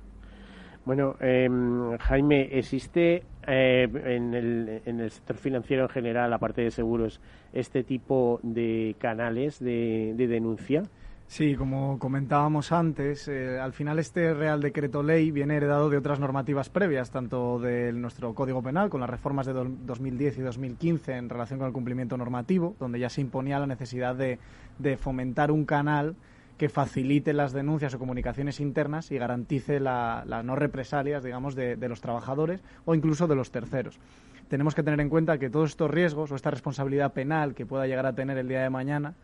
[0.85, 6.69] Bueno, em, Jaime, ¿existe eh, en, el, en, el, sector financiero en general, aparte de
[6.69, 7.19] seguros,
[7.53, 10.83] este tipo de canales de, denuncia?
[11.25, 16.19] Sí, como comentábamos antes, eh, al final este Real Decreto Ley viene heredado de otras
[16.19, 21.29] normativas previas, tanto de nuestro Código Penal, con las reformas de 2010 y 2015 en
[21.29, 26.15] relación con el cumplimiento normativo, donde ya se imponía la necesidad de fomentar un canal
[26.57, 32.01] que facilite las denuncias o comunicaciones internas y garantice las no represalias, digamos, de, los
[32.01, 33.99] trabajadores o incluso de los terceros.
[34.47, 37.87] Tenemos que tener en cuenta que todos estos riesgos o esta responsabilidad penal que pueda
[37.87, 39.15] llegar a tener el día de mañana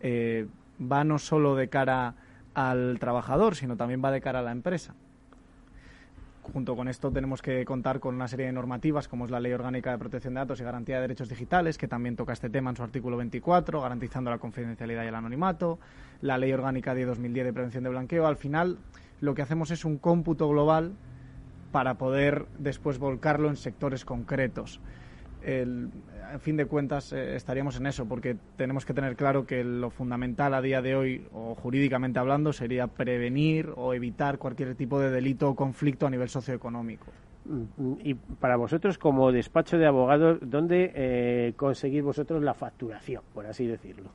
[0.00, 0.46] eh,
[0.80, 2.14] va no solo de cara
[2.54, 4.94] al trabajador, sino también va de cara a la empresa
[6.42, 9.52] junto con esto tenemos que contar con una serie de normativas como es la Ley
[9.52, 12.70] Orgánica de Protección de Datos y Garantía de Derechos Digitales, que también toca este tema
[12.70, 15.78] en su artículo 24, garantizando la confidencialidad y el anonimato,
[16.20, 18.26] la Ley Orgánica de 2010 de Prevención de Blanqueo.
[18.26, 18.78] Al final,
[19.20, 20.92] lo que hacemos es un cómputo global
[21.70, 24.80] para poder después volcarlo en sectores concretos.
[25.44, 25.90] El,
[26.40, 30.54] fin de cuentas eh, estaríamos en eso, porque tenemos que tener claro que lo fundamental
[30.54, 35.50] a día de hoy, o jurídicamente hablando, sería prevenir o evitar cualquier tipo de delito
[35.50, 37.06] o conflicto a nivel socioeconómico.
[37.44, 43.46] Mm, y para vosotros, como despacho de abogados, ¿dónde eh, conseguís vosotros la facturación, por
[43.46, 44.10] así decirlo?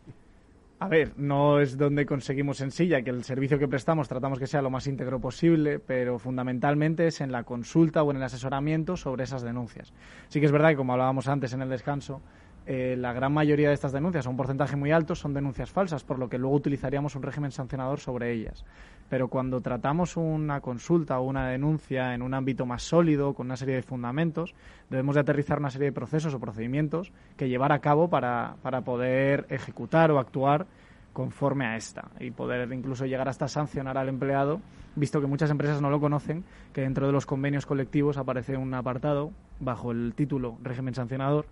[0.79, 4.45] A ver, no es donde conseguimos en silla que el servicio que prestamos tratamos que
[4.45, 8.95] sea lo más íntegro posible, pero fundamentalmente es en la consulta o en el asesoramiento
[8.95, 9.91] sobre esas denuncias.
[10.27, 12.21] Sí que es verdad que, como hablábamos antes en el descanso,
[12.69, 16.19] eh, la gran mayoría de estas denuncias, un porcentaje muy alto, son denuncias falsas, por
[16.19, 18.65] lo que luego utilizaríamos un régimen sancionador sobre ellas.
[19.09, 23.55] Pero cuando tratamos una consulta o una denuncia en un ámbito más sólido, con una
[23.55, 24.53] serie de fundamentos,
[24.89, 28.81] debemos de aterrizar una serie de procesos o procedimientos que llevar a cabo para, para
[28.81, 30.67] poder ejecutar o actuar
[31.13, 34.59] conforme a esta y poder incluso llegar hasta sancionar al empleado,
[34.97, 38.73] visto que muchas empresas no lo conocen, que dentro de los convenios colectivos aparece un
[38.73, 41.45] apartado bajo el título régimen sancionador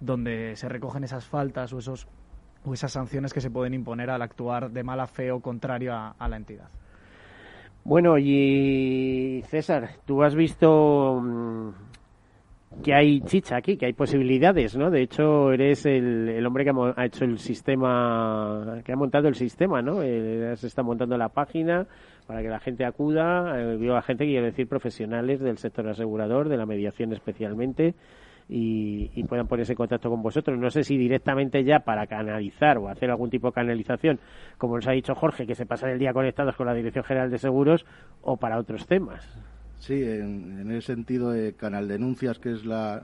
[0.00, 2.08] donde se recogen esas faltas o esos
[2.64, 6.28] o esas sanciones que se pueden imponer al actuar de mala fe o contrario a,
[6.28, 6.68] la entidad.
[7.84, 11.70] Bueno, y César, tú has visto mm,
[12.82, 14.90] que hay chicha aquí, que hay posibilidades, ¿no?
[14.90, 19.80] De hecho, eres el, hombre que ha hecho el sistema, que ha montado el sistema,
[19.80, 20.02] ¿no?
[20.02, 21.86] Eh, se está montando la página
[22.26, 26.50] para que la gente acuda, eh, vio a gente, quiero decir, profesionales del sector asegurador,
[26.50, 27.94] de la mediación especialmente,
[28.52, 30.58] y, puedan ponerse en contacto con vosotros.
[30.58, 34.18] No sé si directamente ya para canalizar o hacer algún tipo de canalización,
[34.58, 37.30] como nos ha dicho Jorge, que se pasa el día conectados con la Dirección General
[37.30, 37.86] de Seguros
[38.22, 39.24] o para otros temas.
[39.78, 43.02] Sí, en, ese sentido, de Canal Denuncias, que es la,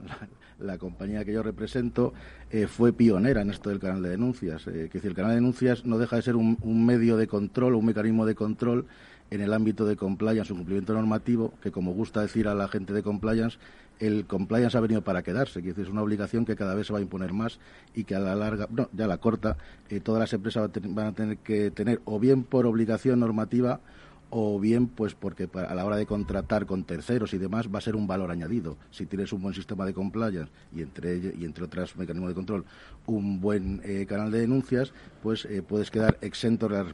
[0.59, 2.13] la, compañía que yo represento,
[2.51, 4.67] eh, fue pionera en esto del canal de denuncias.
[4.67, 7.73] Eh, que el canal de denuncias no deja de ser un, un medio de control,
[7.73, 8.85] un mecanismo de control
[9.31, 12.93] en el ámbito de compliance, un cumplimiento normativo, que como gusta decir a la gente
[12.93, 13.57] de compliance,
[13.99, 16.99] el compliance ha venido para quedarse, que es una obligación que cada vez se va
[16.99, 17.59] a imponer más
[17.95, 19.57] y que a la larga, no, ya a la corta,
[19.89, 23.79] eh, todas las empresas van a tener que tener o bien por obligación normativa
[24.29, 27.81] o bien pues porque a la hora de contratar con terceros y demás va a
[27.81, 28.77] ser un valor añadido.
[28.91, 32.65] Si tienes un buen sistema de compliance y entre y entre otros mecanismos de control
[33.05, 34.91] un buen eh, canal de denuncias,
[35.23, 36.85] pues eh, puedes quedar exento de la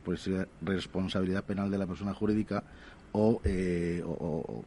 [0.61, 2.63] responsabilidad penal de la persona jurídica
[3.13, 3.41] o,
[4.05, 4.63] o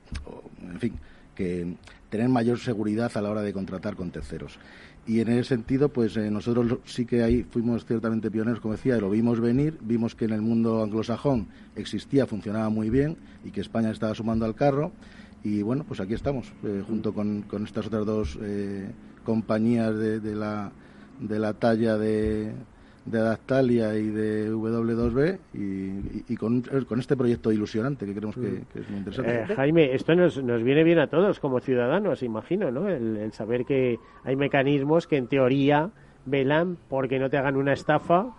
[0.63, 0.95] en fin,
[1.37, 1.77] que
[2.11, 4.59] tener mayor seguridad a la hora de contratar con terceros.
[5.07, 8.97] Y en ese sentido, pues eh, nosotros sí que ahí fuimos ciertamente pioneros, como decía,
[8.99, 13.61] lo vimos venir, vimos que en el mundo anglosajón existía, funcionaba muy bien y que
[13.61, 14.93] España estaba sumando al carro.
[15.45, 18.91] Y bueno, pues aquí estamos, eh, junto con, estas otras dos eh,
[19.25, 20.73] compañías de, la,
[21.21, 22.53] de la talla de,
[23.07, 25.39] de Adaptalia y de W2B
[26.29, 26.65] y, con,
[26.99, 29.53] este proyecto ilusionante que creemos que, es muy interesante.
[29.53, 32.89] Eh, Jaime, esto nos, nos viene bien a todos como ciudadanos, imagino, ¿no?
[32.89, 35.91] El, saber que hay mecanismos que en teoría
[36.25, 38.35] velan porque no te hagan una estafa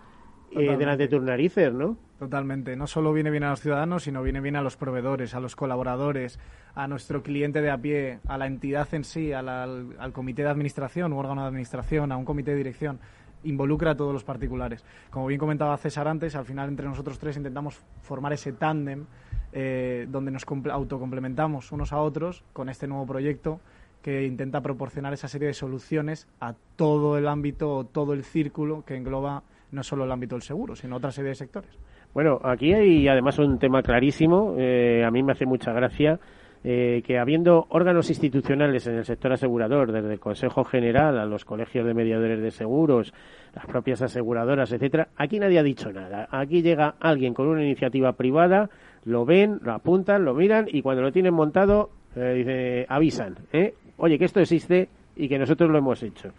[0.50, 1.96] eh, delante de tus narices, ¿no?
[2.18, 2.76] Totalmente.
[2.76, 5.54] No solo viene bien a los ciudadanos, sino viene bien a los proveedores, a los
[5.54, 6.40] colaboradores,
[6.74, 10.48] a nuestro cliente de a pie, a la entidad en sí, al, al comité de
[10.48, 12.98] administración u órgano de administración, a un comité de dirección
[13.44, 14.84] involucra a todos los particulares.
[15.10, 19.06] Como bien comentaba César antes, al final entre nosotros tres intentamos formar ese tándem
[19.52, 23.60] eh, donde nos autocomplementamos unos a otros con este nuevo proyecto
[24.02, 28.84] que intenta proporcionar esa serie de soluciones a todo el ámbito o todo el círculo
[28.84, 31.78] que engloba no solo el ámbito del seguro, sino otra serie de sectores.
[32.14, 36.18] Bueno, aquí hay además un tema clarísimo, eh, a mí me hace mucha gracia,
[36.64, 41.44] eh, que habiendo órganos institucionales en el sector asegurador, desde el Consejo General a los
[41.44, 43.12] colegios de mediadores de seguros,
[43.54, 46.28] las propias aseguradoras, etcétera, aquí nadie ha dicho nada.
[46.30, 48.70] Aquí llega alguien con una iniciativa privada,
[49.04, 53.74] lo ven, lo apuntan, lo miran y cuando lo tienen montado, eh, avisan, ¿eh?
[53.96, 56.32] oye, que esto existe y que nosotros lo hemos hecho.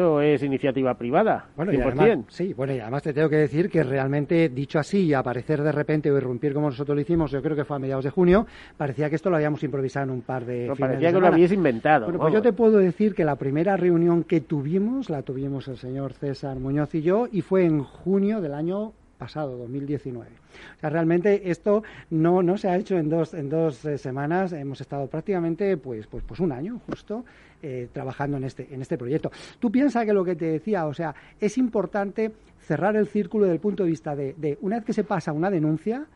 [0.00, 1.50] Esto es iniciativa privada.
[1.54, 5.04] Bueno, y además, sí, bueno, y además te tengo que decir que realmente, dicho así,
[5.04, 7.78] y aparecer de repente o irrumpir como nosotros lo hicimos, yo creo que fue a
[7.78, 8.46] mediados de junio,
[8.78, 11.52] parecía que esto lo habíamos improvisado en un par de no, parecía que lo habíais
[11.52, 12.06] inventado.
[12.06, 15.76] Bueno, pues yo te puedo decir que la primera reunión que tuvimos, la tuvimos el
[15.76, 20.30] señor César Muñoz y yo, y fue en junio del año pasado, 2019.
[20.30, 24.54] O sea, realmente esto no, no se ha hecho en dos, en dos eh, semanas,
[24.54, 27.24] hemos estado prácticamente pues, pues, pues un año justo
[27.62, 29.30] eh, trabajando en este, en este proyecto.
[29.58, 33.54] Tú piensas que lo que te decía, o sea, es importante cerrar el círculo desde
[33.54, 36.06] el punto de vista de, una vez que se pasa una denuncia,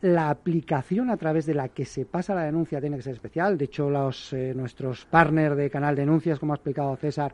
[0.00, 3.58] la aplicación a través de la que se pasa la denuncia tiene que ser especial.
[3.58, 7.32] De hecho, los, eh, nuestros partners de Canal Denuncias, como ha explicado César,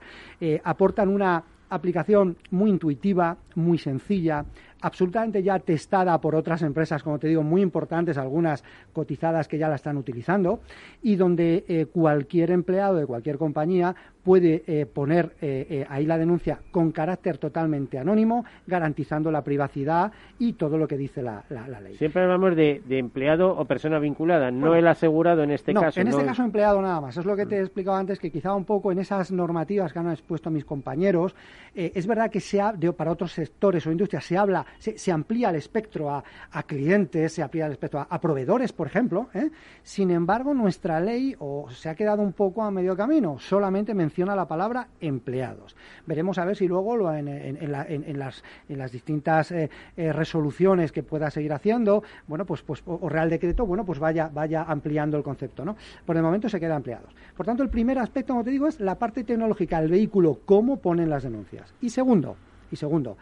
[0.64, 4.44] aportan una aplicación muy intuitiva, muy sencilla,
[4.84, 8.62] absolutamente ya testada por otras empresas, como te digo, muy importantes, algunas
[8.92, 10.60] cotizadas que ya la están utilizando,
[11.02, 16.58] y donde eh, cualquier empleado de cualquier compañía puede eh, poner eh, ahí la denuncia
[16.70, 21.44] con carácter totalmente anónimo, garantizando la privacidad y todo lo que dice la,
[21.82, 21.94] ley.
[21.94, 26.00] Siempre hablamos de, empleado o persona vinculada, no el asegurado en este caso.
[26.00, 27.16] En este caso, empleado nada más.
[27.16, 29.98] Es lo que te he explicado antes, que quizá un poco en esas normativas que
[29.98, 31.34] han expuesto mis compañeros,
[31.74, 36.10] es verdad que sea para otros sectores o industrias se habla se, amplía el espectro
[36.10, 36.22] a,
[36.64, 39.28] clientes, se amplía el espectro a, proveedores, por ejemplo.
[39.34, 39.50] ¿eh?
[39.82, 44.34] Sin embargo, nuestra ley o se ha quedado un poco a medio camino, solamente menciona
[44.34, 45.76] la palabra empleados.
[46.06, 51.52] Veremos a ver si luego lo en, las, distintas eh, eh, resoluciones que pueda seguir
[51.52, 55.76] haciendo, bueno, pues, pues o, Real Decreto, bueno, pues vaya, vaya ampliando el concepto, ¿no?
[56.04, 57.14] Por el momento se queda empleados.
[57.36, 60.78] Por tanto, el primer aspecto, como te digo, es la parte tecnológica, el vehículo, cómo
[60.78, 61.74] ponen las denuncias.
[61.80, 62.36] Y segundo,
[62.70, 63.16] y segundo,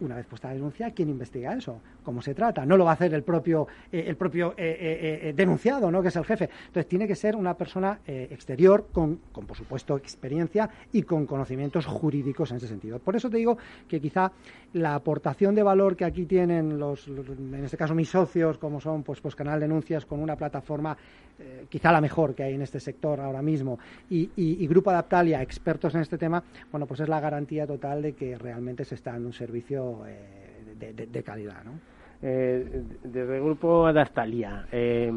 [0.00, 1.80] una vez puesta la denuncia, ¿quién investiga eso?
[2.08, 2.64] cómo se trata.
[2.64, 6.00] No lo va a hacer el propio, eh, el propio eh, eh, denunciado, ¿no?
[6.00, 6.48] que es el jefe.
[6.68, 11.84] Entonces, tiene que ser una persona exterior con, con, por supuesto, experiencia y con conocimientos
[11.84, 12.98] jurídicos en ese sentido.
[12.98, 14.32] Por eso te digo que quizá
[14.72, 19.02] la aportación de valor que aquí tienen los, en este caso mis socios, como son
[19.02, 20.96] pues, pues Canal Denuncias, con una plataforma
[21.68, 23.78] quizá la mejor que hay en este sector ahora mismo,
[24.10, 26.42] y, y, Grupo Adaptalia, expertos en este tema,
[26.72, 29.87] bueno, pues es la garantía total de que realmente se está dando un servicio
[30.78, 31.72] de, de calidad, ¿no?
[32.22, 35.12] eh, desde el grupo Adaptalia, eh,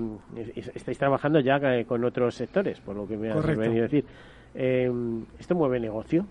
[0.75, 4.05] estáis trabajando ya con otros sectores, por lo que me has venido a decir.
[4.53, 4.91] Eh,
[5.39, 6.25] ¿Esto mueve negocio?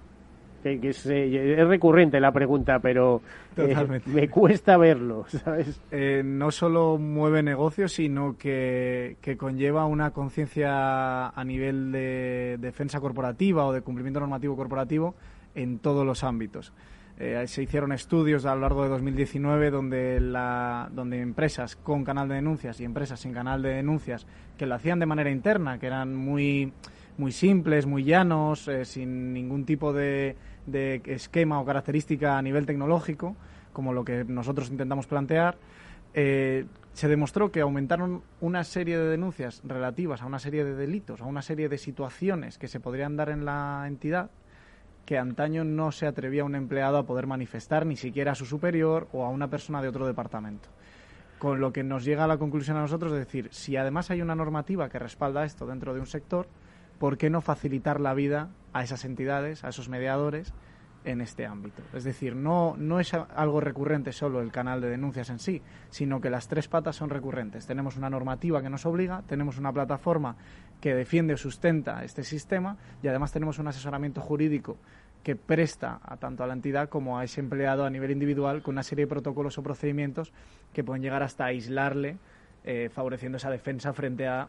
[0.63, 3.23] Que, es, eh, es, recurrente la pregunta, pero
[3.57, 3.75] eh,
[4.05, 5.81] me cuesta verlo, ¿sabes?
[6.23, 13.65] no solo mueve negocio, sino que, que conlleva una conciencia a nivel de defensa corporativa
[13.65, 15.15] o de cumplimiento normativo corporativo
[15.55, 16.75] en todos los ámbitos.
[17.23, 22.29] Eh, se hicieron estudios a lo largo de 2019 donde, la, donde empresas con canal
[22.29, 25.87] de denuncias y empresas sin canal de denuncias que lo hacían de manera interna, que
[25.87, 26.73] eran muy,
[27.19, 32.65] muy simples, muy llanos, eh, sin ningún tipo de, de esquema o característica a nivel
[32.65, 33.37] tecnológico,
[33.75, 35.59] como lo que nosotros intentamos plantear,
[36.15, 36.65] eh,
[36.95, 41.27] se demostró que aumentaron una serie de denuncias relativas a una serie de delitos, a
[41.27, 44.31] una serie de situaciones que se podrían dar en la entidad
[45.05, 49.09] que antaño no se atrevía un empleado a poder manifestar ni siquiera a su superior
[49.13, 50.69] o a una persona de otro departamento.
[51.39, 54.23] Con lo que nos llega a la conclusión a nosotros de decir, si además hay
[54.23, 56.49] una normativa que respalda esto dentro de un sector,
[56.99, 60.53] ¿por qué no facilitar la vida a esas entidades, a esos mediadores
[61.05, 61.83] en este ámbito?
[61.95, 66.21] Es decir, no, no es algo recurrente solo el canal de denuncias en sí, sino
[66.21, 67.67] que las tres patas son recurrentes.
[67.67, 70.37] Tenemos una normativa que nos obliga, tenemos una plataforma
[70.81, 74.77] que defiende o sustenta este sistema y además tenemos un asesoramiento jurídico
[75.23, 78.75] que presta a tanto a la entidad como a ese empleado a nivel individual con
[78.75, 80.33] una serie de protocolos o procedimientos
[80.73, 82.17] que pueden llegar hasta aislarle,
[82.65, 84.49] eh, favoreciendo esa defensa frente a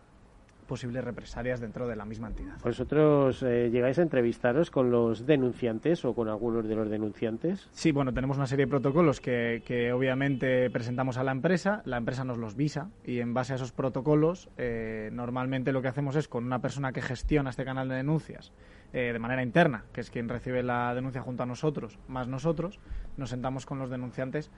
[0.71, 2.53] posibles represalias dentro de la misma entidad.
[2.63, 7.67] ¿Vosotros eh, llegáis a entrevistaros con los denunciantes o con algunos de los denunciantes?
[7.73, 11.97] Sí, bueno, tenemos una serie de protocolos que, que obviamente presentamos a la empresa, la
[11.97, 16.15] empresa nos los visa y en base a esos protocolos eh, normalmente lo que hacemos
[16.15, 18.53] es con una persona que gestiona este canal de denuncias
[18.93, 22.79] eh, de manera interna, que es quien recibe la denuncia junto a nosotros, más nosotros,
[23.17, 24.51] nos sentamos con los denunciantes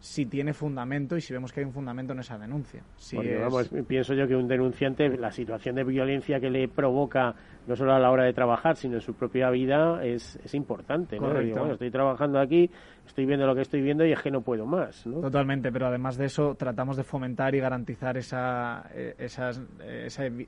[0.00, 2.82] si tiene fundamento y si vemos que hay un fundamento en esa denuncia.
[2.96, 7.34] Si vamos, pienso yo que un denunciante, la situación de violencia que le provoca
[7.68, 11.20] no solo a la hora de trabajar, sino en su propia vida, es, es importante.
[11.20, 11.70] ¿no?
[11.70, 12.70] estoy trabajando aquí,
[13.06, 15.06] estoy viendo lo que estoy viendo y es que no puedo más.
[15.06, 15.20] ¿no?
[15.20, 19.60] Totalmente, pero además de eso tratamos de fomentar y garantizar esa, eh, esas,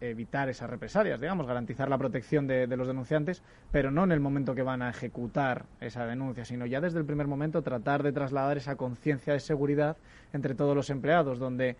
[0.01, 4.21] evitar esas represalias, digamos, garantizar la protección de, de los denunciantes, pero no en el
[4.21, 8.13] momento que van a ejecutar esa denuncia, sino ya desde el primer momento tratar de
[8.13, 9.97] trasladar esa conciencia de seguridad
[10.33, 11.77] entre todos los empleados, donde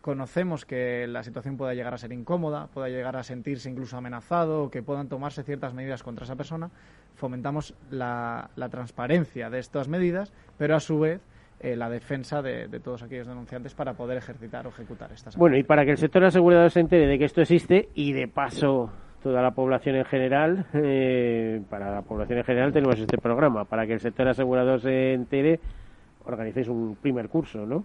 [0.00, 4.64] conocemos que la situación pueda llegar a ser incómoda, pueda llegar a sentirse incluso amenazado
[4.64, 6.70] o que puedan tomarse ciertas medidas contra esa persona,
[7.14, 11.20] fomentamos la, transparencia de estas medidas, pero a su vez
[11.60, 15.62] eh, la defensa de, todos aquellos denunciantes para poder ejercitar o ejecutar estas Bueno, y
[15.62, 18.90] para que el sector asegurado se entere de que esto existe y de paso
[19.22, 23.86] toda la población en general, eh, para la población en general tenemos este programa, para
[23.86, 25.60] que el sector asegurado se entere,
[26.32, 27.84] organicéis un primer curso, ¿no?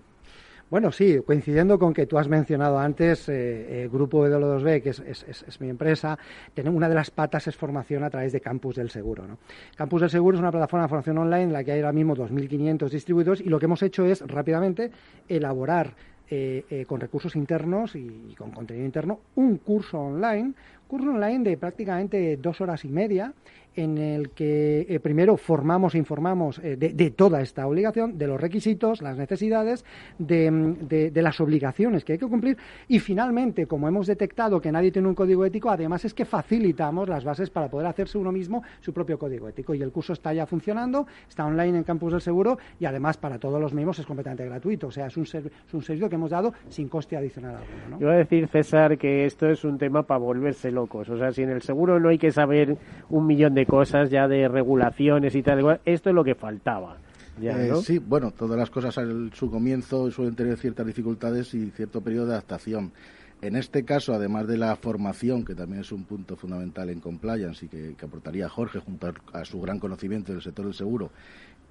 [0.67, 5.61] Bueno, sí, coincidiendo con que tú has mencionado antes, eh, el Grupo EW2B, que es,
[5.61, 6.17] mi empresa,
[6.55, 9.37] tenemos una de las patas es formación a través de Campus del Seguro.
[9.75, 12.15] Campus del Seguro es una plataforma de formación online en la que hay ahora mismo
[12.15, 14.89] 2.500 distribuidores y lo que hemos hecho es rápidamente
[15.29, 15.93] elaborar
[16.27, 20.53] eh, eh, con recursos internos y, con contenido interno un curso online,
[20.87, 23.31] curso online de prácticamente dos horas y media
[23.75, 28.39] en el que eh, primero formamos e informamos eh, de, toda esta obligación, de los
[28.39, 29.85] requisitos, las necesidades,
[30.17, 32.57] de, las obligaciones que hay que cumplir
[32.87, 37.09] y finalmente, como hemos detectado que nadie tiene un código ético, además es que facilitamos
[37.09, 40.33] las bases para poder hacerse uno mismo su propio código ético y el curso está
[40.33, 44.05] ya funcionando, está online en Campus del Seguro y además para todos los mismos es
[44.05, 45.25] completamente gratuito, o sea, es un,
[45.73, 47.99] un servicio que hemos dado sin coste adicional alguno.
[47.99, 51.31] Yo voy a decir, César, que esto es un tema para volverse locos, o sea,
[51.31, 52.77] si en el seguro no hay que saber
[53.09, 55.79] un millón de cosas ya de regulaciones y tal.
[55.85, 56.97] Esto es lo que faltaba.
[57.41, 62.01] Eh, sí, bueno, todas las cosas en su comienzo suelen tener ciertas dificultades y cierto
[62.01, 62.93] periodo de adaptación.
[63.41, 67.65] En este caso, además de la formación, que también es un punto fundamental en compliance
[67.65, 71.11] y que, aportaría Jorge junto a, su gran conocimiento del sector del seguro,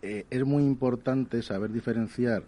[0.03, 2.43] eh, es muy importante saber diferenciar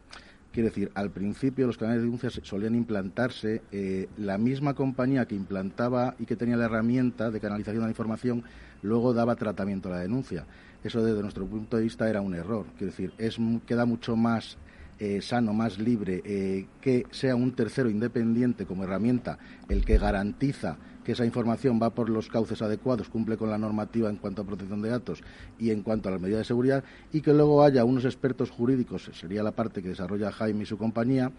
[0.57, 5.35] Quiere decir, al principio los canales de denuncias solían implantarse, eh, la misma compañía que
[5.35, 8.43] implantaba y que tenía la herramienta de canalización de la información,
[8.83, 10.47] luego daba tratamiento a la denuncia.
[10.83, 12.67] Eso desde nuestro punto de vista era un error.
[12.77, 14.57] Quiero decir, es, queda mucho más
[14.99, 20.79] eh, sano, más libre, eh, que sea un tercero independiente como herramienta el que garantiza
[21.05, 24.45] que esa información va por los cauces adecuados, cumple con la normativa en cuanto a
[24.45, 25.23] protección de datos
[25.57, 29.09] y en cuanto a las medidas de seguridad, y que luego haya unos expertos jurídicos,
[29.13, 31.31] sería la parte que desarrolla Jaime y su compañía,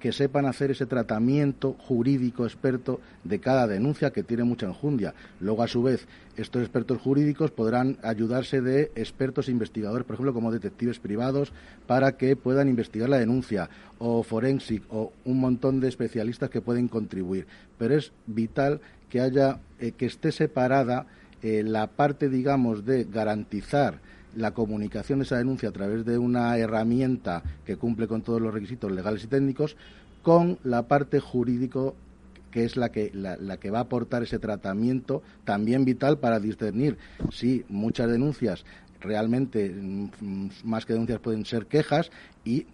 [0.00, 5.14] que sepan hacer ese tratamiento jurídico experto de cada denuncia que tiene mucha enjundia.
[5.40, 10.52] Luego, a su vez, estos expertos jurídicos podrán ayudarse de expertos investigadores, por ejemplo, como
[10.52, 11.52] detectives privados,
[11.86, 16.88] para que puedan investigar la denuncia, o forensic, o un montón de especialistas que pueden
[16.88, 17.46] contribuir.
[17.78, 21.06] Pero es vital que haya, eh, que esté separada
[21.42, 24.00] eh, la parte, digamos, de garantizar
[24.36, 28.52] la comunicación de esa denuncia a través de una herramienta que cumple con todos los
[28.52, 29.76] requisitos legales y técnicos
[30.22, 31.94] con la parte jurídico
[32.50, 36.96] que es la que, la, que va a aportar ese tratamiento también vital para discernir
[37.30, 38.64] si muchas denuncias
[39.00, 42.10] realmente mm, más que denuncias pueden ser quejas
[42.44, 42.66] y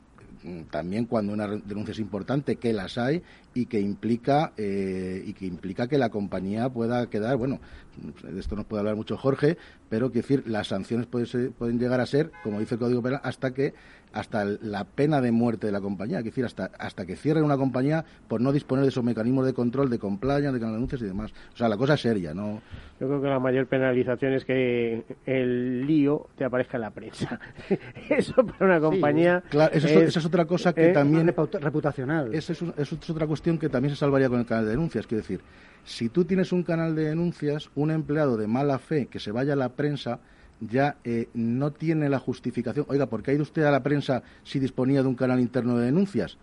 [0.44, 3.22] mm, también cuando una denuncia es importante que las hay
[3.55, 7.61] y que implica eh, y que implica que la compañía pueda quedar bueno
[8.22, 9.57] de esto nos puede hablar mucho Jorge
[9.88, 13.20] pero que decir las sanciones pueden, pueden llegar a ser como dice el código penal
[13.22, 13.74] hasta que
[14.12, 17.57] hasta la pena de muerte de la compañía, es decir, hasta, hasta que cierre una
[17.57, 21.07] compañía por no disponer de esos mecanismos de control, de compliance, de canal anuncios y
[21.07, 21.32] demás.
[21.55, 22.61] O sea, la cosa es seria, ¿no?
[23.00, 27.40] Yo creo que la mayor penalización es que el lío te aparezca en la prensa.
[28.09, 29.42] eso para una compañía.
[29.48, 31.26] claro, eso es, esa es otra cosa que también.
[31.26, 32.34] reputacional.
[32.34, 35.07] Esa es, es otra cuestión que también se salvaría con el canal de denuncias.
[35.07, 35.40] Quiero decir,
[35.84, 39.55] si tú tienes un canal de denuncias, un empleado de mala fe que se vaya
[39.55, 40.20] a la prensa
[40.61, 42.86] ya eh, no tiene la justificación.
[42.88, 45.76] Oiga, ¿por qué ha ido usted a la prensa si disponía de un canal interno
[45.76, 46.38] de denuncias?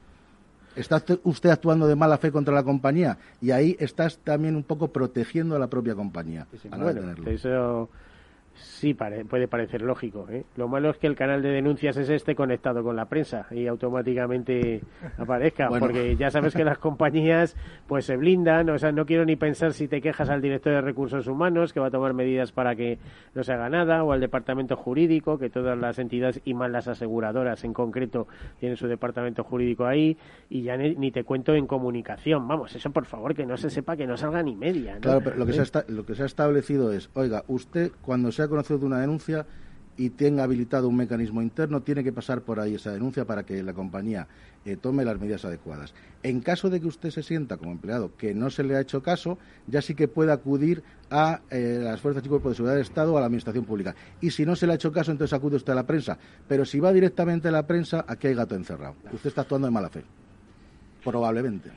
[0.76, 3.18] ¿Está usted actuando de mala fe contra la compañía?
[3.42, 6.48] Y ahí estás también un poco protegiendo a la propia compañía.
[6.78, 7.02] bueno,
[8.62, 10.28] Sí, puede parecer lógico.
[10.30, 10.46] ¿eh?
[10.56, 13.68] Lo malo es que el canal de denuncias es este conectado con la prensa y
[13.68, 14.82] automáticamente
[15.18, 17.56] aparezca, porque ya sabes que las compañías
[17.88, 20.82] pues se blindan, o sea, no quiero ni pensar si te quejas al director de
[20.82, 23.00] recursos humanos que va a tomar medidas para que
[23.34, 26.88] no se haga nada, o al departamento jurídico, que todas las entidades y más las
[26.88, 28.28] aseguradoras en concreto
[28.60, 30.18] tienen su departamento jurídico ahí,
[30.50, 32.48] y ya ni, te cuento en comunicación.
[32.48, 34.98] Vamos, eso por favor que no se sepa, que no salga ni media.
[35.00, 38.32] Claro, pero lo que, se ha, lo que se ha establecido es, oiga, usted cuando
[38.32, 39.46] se ha conocido de una denuncia
[40.00, 43.62] y tenga habilitado un mecanismo interno, tiene que pasar por ahí esa denuncia para que
[43.62, 44.28] la compañía
[44.64, 45.94] eh, tome las medidas adecuadas.
[46.24, 49.04] En caso de que usted se sienta como empleado que no se le ha hecho
[49.04, 49.38] caso,
[49.68, 53.14] ya sí que puede acudir a eh, las fuerzas y cuerpos de seguridad del Estado
[53.14, 53.94] o a la Administración Pública.
[54.22, 56.18] Y si no se le ha hecho caso, entonces acude usted a la prensa.
[56.48, 58.96] Pero si va directamente a la prensa, aquí hay gato encerrado.
[59.12, 60.06] Usted está actuando de mala fe.
[61.04, 61.72] Probablemente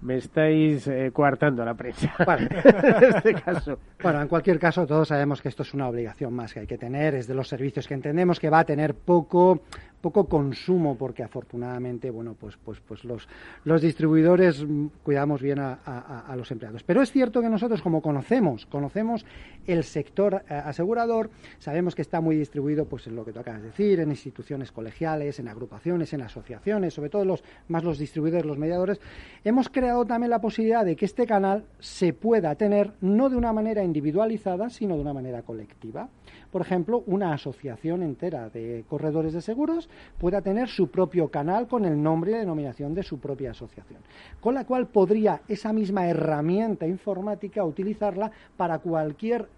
[0.00, 3.78] me estáis eh, coartando la prensa en este caso.
[4.02, 6.78] Bueno, en cualquier caso, todos sabemos que esto es una obligación más que hay que
[6.78, 9.62] tener, es de los servicios que entendemos que va a tener poco
[10.00, 13.28] poco consumo porque afortunadamente bueno pues pues pues los
[13.64, 14.64] los distribuidores
[15.02, 16.82] cuidamos bien a, los empleados.
[16.84, 19.26] Pero es cierto que nosotros como conocemos conocemos
[19.66, 23.62] el sector eh, asegurador sabemos que está muy distribuido pues en lo que tú acabas
[23.62, 28.46] de decir en instituciones colegiales en agrupaciones en asociaciones sobre todo los más los distribuidores
[28.46, 29.00] los mediadores.
[29.44, 33.52] Hemos creado también la posibilidad de que este canal se pueda tener no de una
[33.52, 36.08] manera individualizada sino de una manera colectiva
[36.50, 39.88] por ejemplo, una asociación entera de corredores de seguros
[40.18, 44.00] pueda tener su propio canal con el nombre y la denominación de su propia asociación,
[44.40, 49.48] con la cual podría esa misma herramienta informática utilizarla para cualquier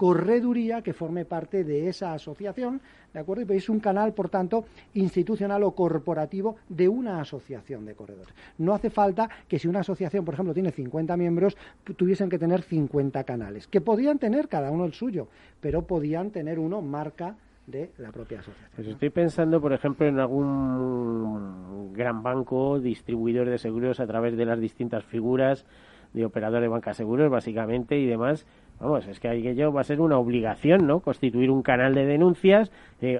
[0.00, 2.80] correduría que forme parte de esa asociación,
[3.12, 3.52] ¿de acuerdo?
[3.52, 8.34] Y es un canal, por tanto, institucional o corporativo de una asociación de corredores.
[8.56, 11.54] No hace falta que si una asociación, por ejemplo, tiene 50 miembros,
[11.98, 15.28] tuviesen que tener 50 canales, que podían tener cada uno el suyo,
[15.60, 17.36] pero podían tener uno marca
[17.66, 18.70] de la propia asociación.
[18.74, 24.46] Pues estoy pensando, por ejemplo, en algún gran banco, distribuidor de seguros a través de
[24.46, 25.66] las distintas figuras
[26.14, 28.46] de operador de banca seguros, básicamente, y demás,
[28.80, 31.00] Vamos, es que aquello va a ser una obligación, ¿no?
[31.00, 32.72] Constituir un canal de denuncias.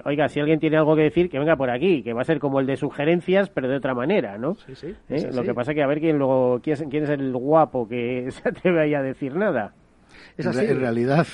[0.05, 2.39] oiga, si alguien tiene algo que decir, que venga por aquí, que va a ser
[2.39, 4.55] como el de sugerencias, pero de otra manera, ¿no?
[4.55, 4.95] Sí, sí.
[5.09, 5.29] ¿Eh?
[5.31, 8.25] Lo que pasa que a ver quién luego, quién es, quién es el guapo que
[8.31, 9.75] se atreve ahí a decir nada.
[10.35, 10.65] Es así.
[10.65, 11.27] En realidad,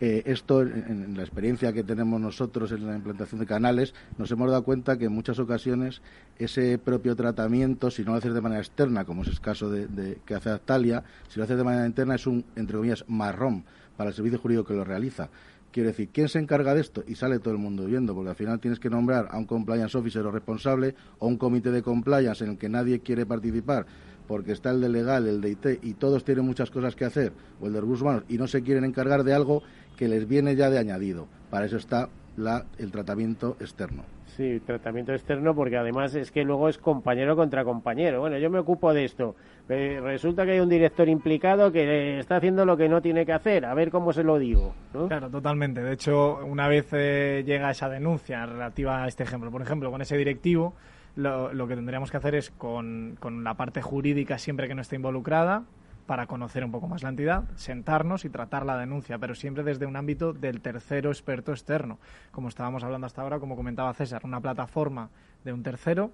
[0.00, 4.64] esto, en, la experiencia que tenemos nosotros en la implantación de canales, nos hemos dado
[4.64, 6.02] cuenta que en muchas ocasiones
[6.38, 10.18] ese propio tratamiento, si no lo haces de manera externa, como es el caso de,
[10.24, 13.64] que hace Actalia, si lo haces de manera interna es un, entre comillas, marrón
[13.96, 15.28] para el servicio jurídico que lo realiza.
[15.70, 17.02] Quiero decir, ¿quién se encarga de esto?
[17.06, 19.98] Y sale todo el mundo viendo, porque al final tienes que nombrar a un compliance
[19.98, 23.86] officer o responsable o un comité de compliance en el que nadie quiere participar
[24.26, 27.32] porque está el de legal, el de IT y todos tienen muchas cosas que hacer,
[27.60, 29.62] o el de recursos humanos, y no se quieren encargar de algo
[29.96, 31.26] que les viene ya de añadido.
[31.50, 34.04] Para eso está la, el tratamiento externo.
[34.36, 38.18] Sí, tratamiento externo porque además es que luego es compañero contra compañero.
[38.18, 39.36] Bueno, yo me ocupo de esto.
[39.68, 43.64] Resulta que hay un director implicado que está haciendo lo que no tiene que hacer.
[43.64, 44.74] A ver cómo se lo digo.
[45.06, 45.82] Claro, totalmente.
[45.82, 50.02] De hecho, una vez eh, llega esa denuncia relativa a este ejemplo, por ejemplo, con
[50.02, 50.74] ese directivo,
[51.14, 54.82] lo, lo que tendríamos que hacer es con, con la parte jurídica siempre que no
[54.82, 55.62] esté involucrada,
[56.06, 59.86] para conocer un poco más la entidad, sentarnos y tratar la denuncia, pero siempre desde
[59.86, 61.98] un ámbito del tercero experto externo.
[62.30, 65.10] Como estábamos hablando hasta ahora, como comentaba César, una plataforma
[65.44, 66.10] de un tercero,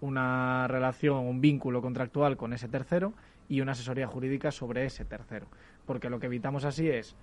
[0.00, 3.14] una relación, un vínculo contractual con ese tercero
[3.48, 5.46] y una asesoría jurídica sobre ese tercero.
[5.86, 7.16] Porque lo que evitamos así es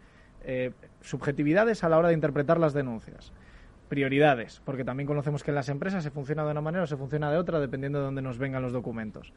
[0.44, 0.72] eh,
[1.02, 3.32] subjetividades a la hora de interpretar las denuncias.
[3.90, 6.98] Prioridades, porque también conocemos que en las empresas se funciona de una manera o se
[6.98, 9.34] funciona de otra dependiendo de dónde nos vengan los documentos.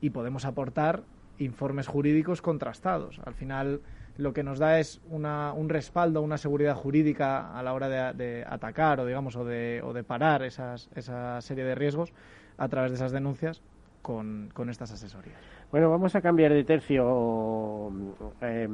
[0.00, 1.02] Y podemos aportar
[1.38, 3.20] informes jurídicos contrastados.
[3.24, 3.80] Al final
[4.16, 8.44] lo que nos da es una, un respaldo, una seguridad jurídica a la hora de,
[8.46, 12.12] atacar o digamos o de, o de parar esas, esa serie de riesgos
[12.56, 13.62] a través de esas denuncias
[14.02, 15.38] con, estas asesorías.
[15.70, 17.92] Bueno, vamos a cambiar de tercio.
[18.40, 18.68] Eh,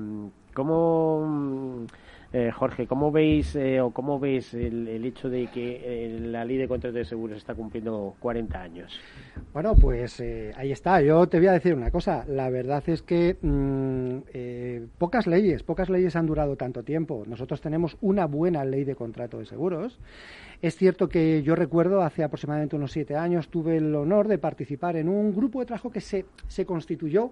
[0.55, 1.87] ¿Cómo
[2.37, 6.57] eh, Jorge, ¿cómo veis eh, o cómo veis el, hecho de que eh, la ley
[6.57, 9.01] de contratos de seguros está cumpliendo 40 años?
[9.53, 10.21] Bueno, pues
[10.57, 11.01] ahí está.
[11.01, 12.25] Yo te voy a decir una cosa.
[12.27, 17.23] La verdad es que mm, pocas leyes, pocas leyes han durado tanto tiempo.
[17.25, 20.01] Nosotros tenemos una buena ley de contrato de seguros.
[20.61, 24.97] Es cierto que yo recuerdo hace aproximadamente unos siete años tuve el honor de participar
[24.97, 27.31] en un grupo de trabajo que se, se constituyó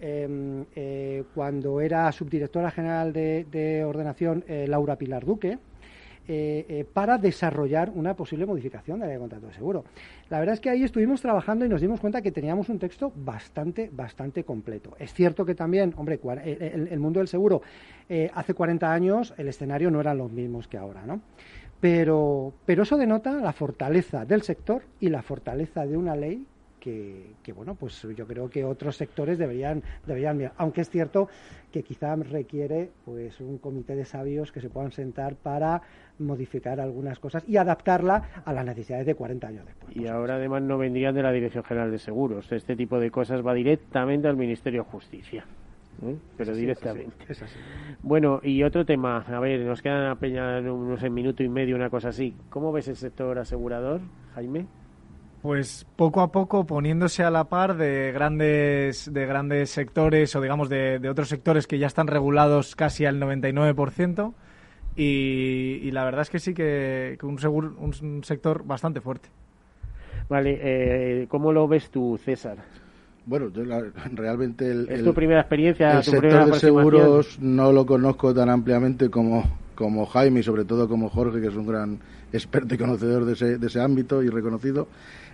[0.00, 5.58] eh, cuando era subdirectora general de, ordenación eh, Laura Pilar Duque.
[6.28, 9.84] eh, para desarrollar una posible modificación de la ley de contrato de seguro.
[10.28, 13.12] La verdad es que ahí estuvimos trabajando y nos dimos cuenta que teníamos un texto
[13.14, 14.96] bastante, bastante completo.
[14.98, 17.62] Es cierto que también, hombre, el, el mundo del seguro
[18.34, 21.20] hace 40 años el escenario no era los mismos que ahora, ¿no?
[21.80, 26.44] Pero, pero eso denota la fortaleza del sector y la fortaleza de una ley
[27.42, 31.28] que, bueno, pues yo creo que otros sectores deberían, deberían, aunque es cierto
[31.72, 35.82] que quizá requiere pues un comité de sabios que se puedan sentar para
[36.18, 39.96] modificar algunas cosas y adaptarla a las necesidades de 40 años después.
[39.96, 42.52] Y ahora además no vendrían de la Dirección General de Seguros.
[42.52, 45.44] Este tipo de cosas va directamente al Ministerio de Justicia.
[46.02, 46.16] ¿eh?
[46.36, 47.16] pero directamente.
[48.02, 51.90] Bueno, y otro tema, a ver, nos quedan apenas unos en minuto y medio, una
[51.90, 52.36] cosa así.
[52.50, 54.02] ¿Cómo ves el sector asegurador,
[54.34, 54.66] Jaime?
[55.46, 60.68] Pues poco a poco poniéndose a la par de grandes, de grandes sectores o digamos
[60.68, 64.34] de, otros sectores que ya están regulados casi al 99%.
[64.96, 69.28] Y, y la verdad es que sí que, un, seguro, un, sector bastante fuerte.
[70.28, 72.56] Vale, eh, ¿cómo lo ves tú, César?
[73.24, 73.62] Bueno, yo
[74.14, 75.98] realmente el, ¿Es tu primera experiencia?
[75.98, 79.44] El sector de seguros no lo conozco tan ampliamente como,
[79.76, 82.00] como Jaime y sobre todo como Jorge, que es un gran
[82.32, 84.88] experto y conocedor de ese, de ese ámbito y reconocido.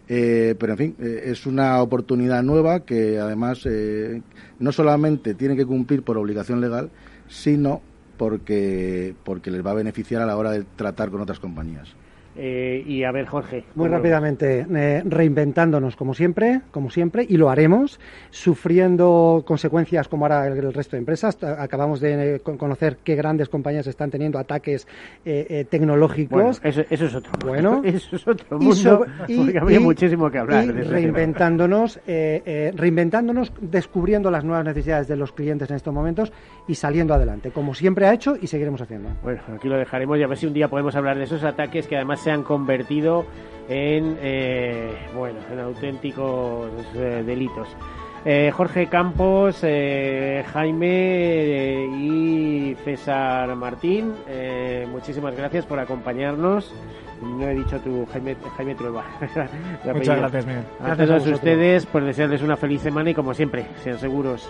[0.08, 4.22] Eh, pero en fin, eh, es una oportunidad nueva que además eh,
[4.58, 6.90] no solamente tiene que cumplir por obligación legal,
[7.28, 7.80] sino
[8.16, 11.94] porque, porque les va a beneficiar a la hora de tratar con otras compañías.
[12.36, 13.64] Eh, y a ver, Jorge.
[13.74, 20.46] Muy rápidamente, eh, reinventándonos como siempre, como siempre, y lo haremos, sufriendo consecuencias como ahora
[20.46, 21.42] el, resto de empresas.
[21.42, 24.86] Acabamos de eh, conocer qué grandes compañías están teniendo ataques
[25.24, 26.60] tecnológicos.
[26.64, 27.32] eso, es otro.
[27.44, 29.06] Bueno, eso es otro mundo.
[29.28, 30.66] Y, había muchísimo que hablar.
[30.66, 36.32] reinventándonos, reinventándonos, descubriendo las nuevas necesidades de los clientes en estos momentos
[36.66, 39.10] y saliendo adelante, como siempre ha hecho y seguiremos haciendo.
[39.22, 41.86] Bueno, aquí lo dejaremos y a ver si un día podemos hablar de esos ataques
[41.86, 43.26] que además se han convertido
[43.68, 47.68] en, eh, bueno, en auténticos eh, delitos.
[48.24, 49.60] Eh, Jorge Campos,
[50.52, 54.14] Jaime y César Martín,
[54.92, 56.72] muchísimas gracias por acompañarnos.
[57.20, 59.04] No he dicho tu Jaime, Jaime Trueba.
[59.92, 60.64] Muchas gracias, Miguel.
[60.80, 64.48] A todos ustedes, por desearles una feliz semana y como siempre, sean seguros.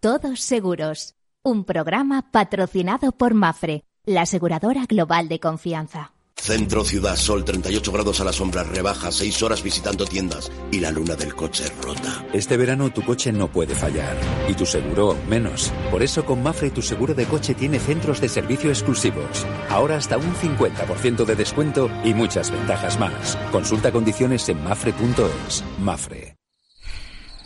[0.00, 6.14] Todos Seguros, un programa patrocinado por Mafre, la aseguradora global de confianza.
[6.36, 10.90] Centro Ciudad Sol, 38 grados a la sombra, rebaja, 6 horas visitando tiendas y la
[10.90, 12.24] luna del coche rota.
[12.32, 14.16] Este verano tu coche no puede fallar
[14.48, 15.70] y tu seguro menos.
[15.90, 19.46] Por eso con Mafre tu seguro de coche tiene centros de servicio exclusivos.
[19.68, 23.36] Ahora hasta un 50% de descuento y muchas ventajas más.
[23.52, 25.62] Consulta condiciones en mafre.es.
[25.78, 26.36] Mafre.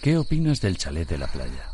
[0.01, 1.74] ¿Qué opinas del chalet de la playa?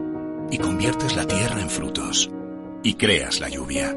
[0.51, 2.29] y conviertes la tierra en frutos,
[2.83, 3.95] y creas la lluvia,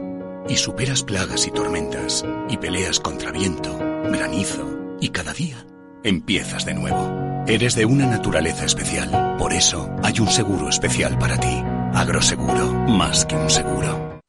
[0.48, 5.66] y superas plagas y tormentas, y peleas contra viento, granizo, y cada día
[6.04, 7.44] empiezas de nuevo.
[7.46, 11.62] Eres de una naturaleza especial, por eso hay un seguro especial para ti.
[11.92, 14.20] Agroseguro, más que un seguro.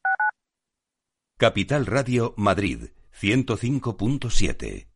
[1.38, 4.95] Capital Radio Madrid, 105.7.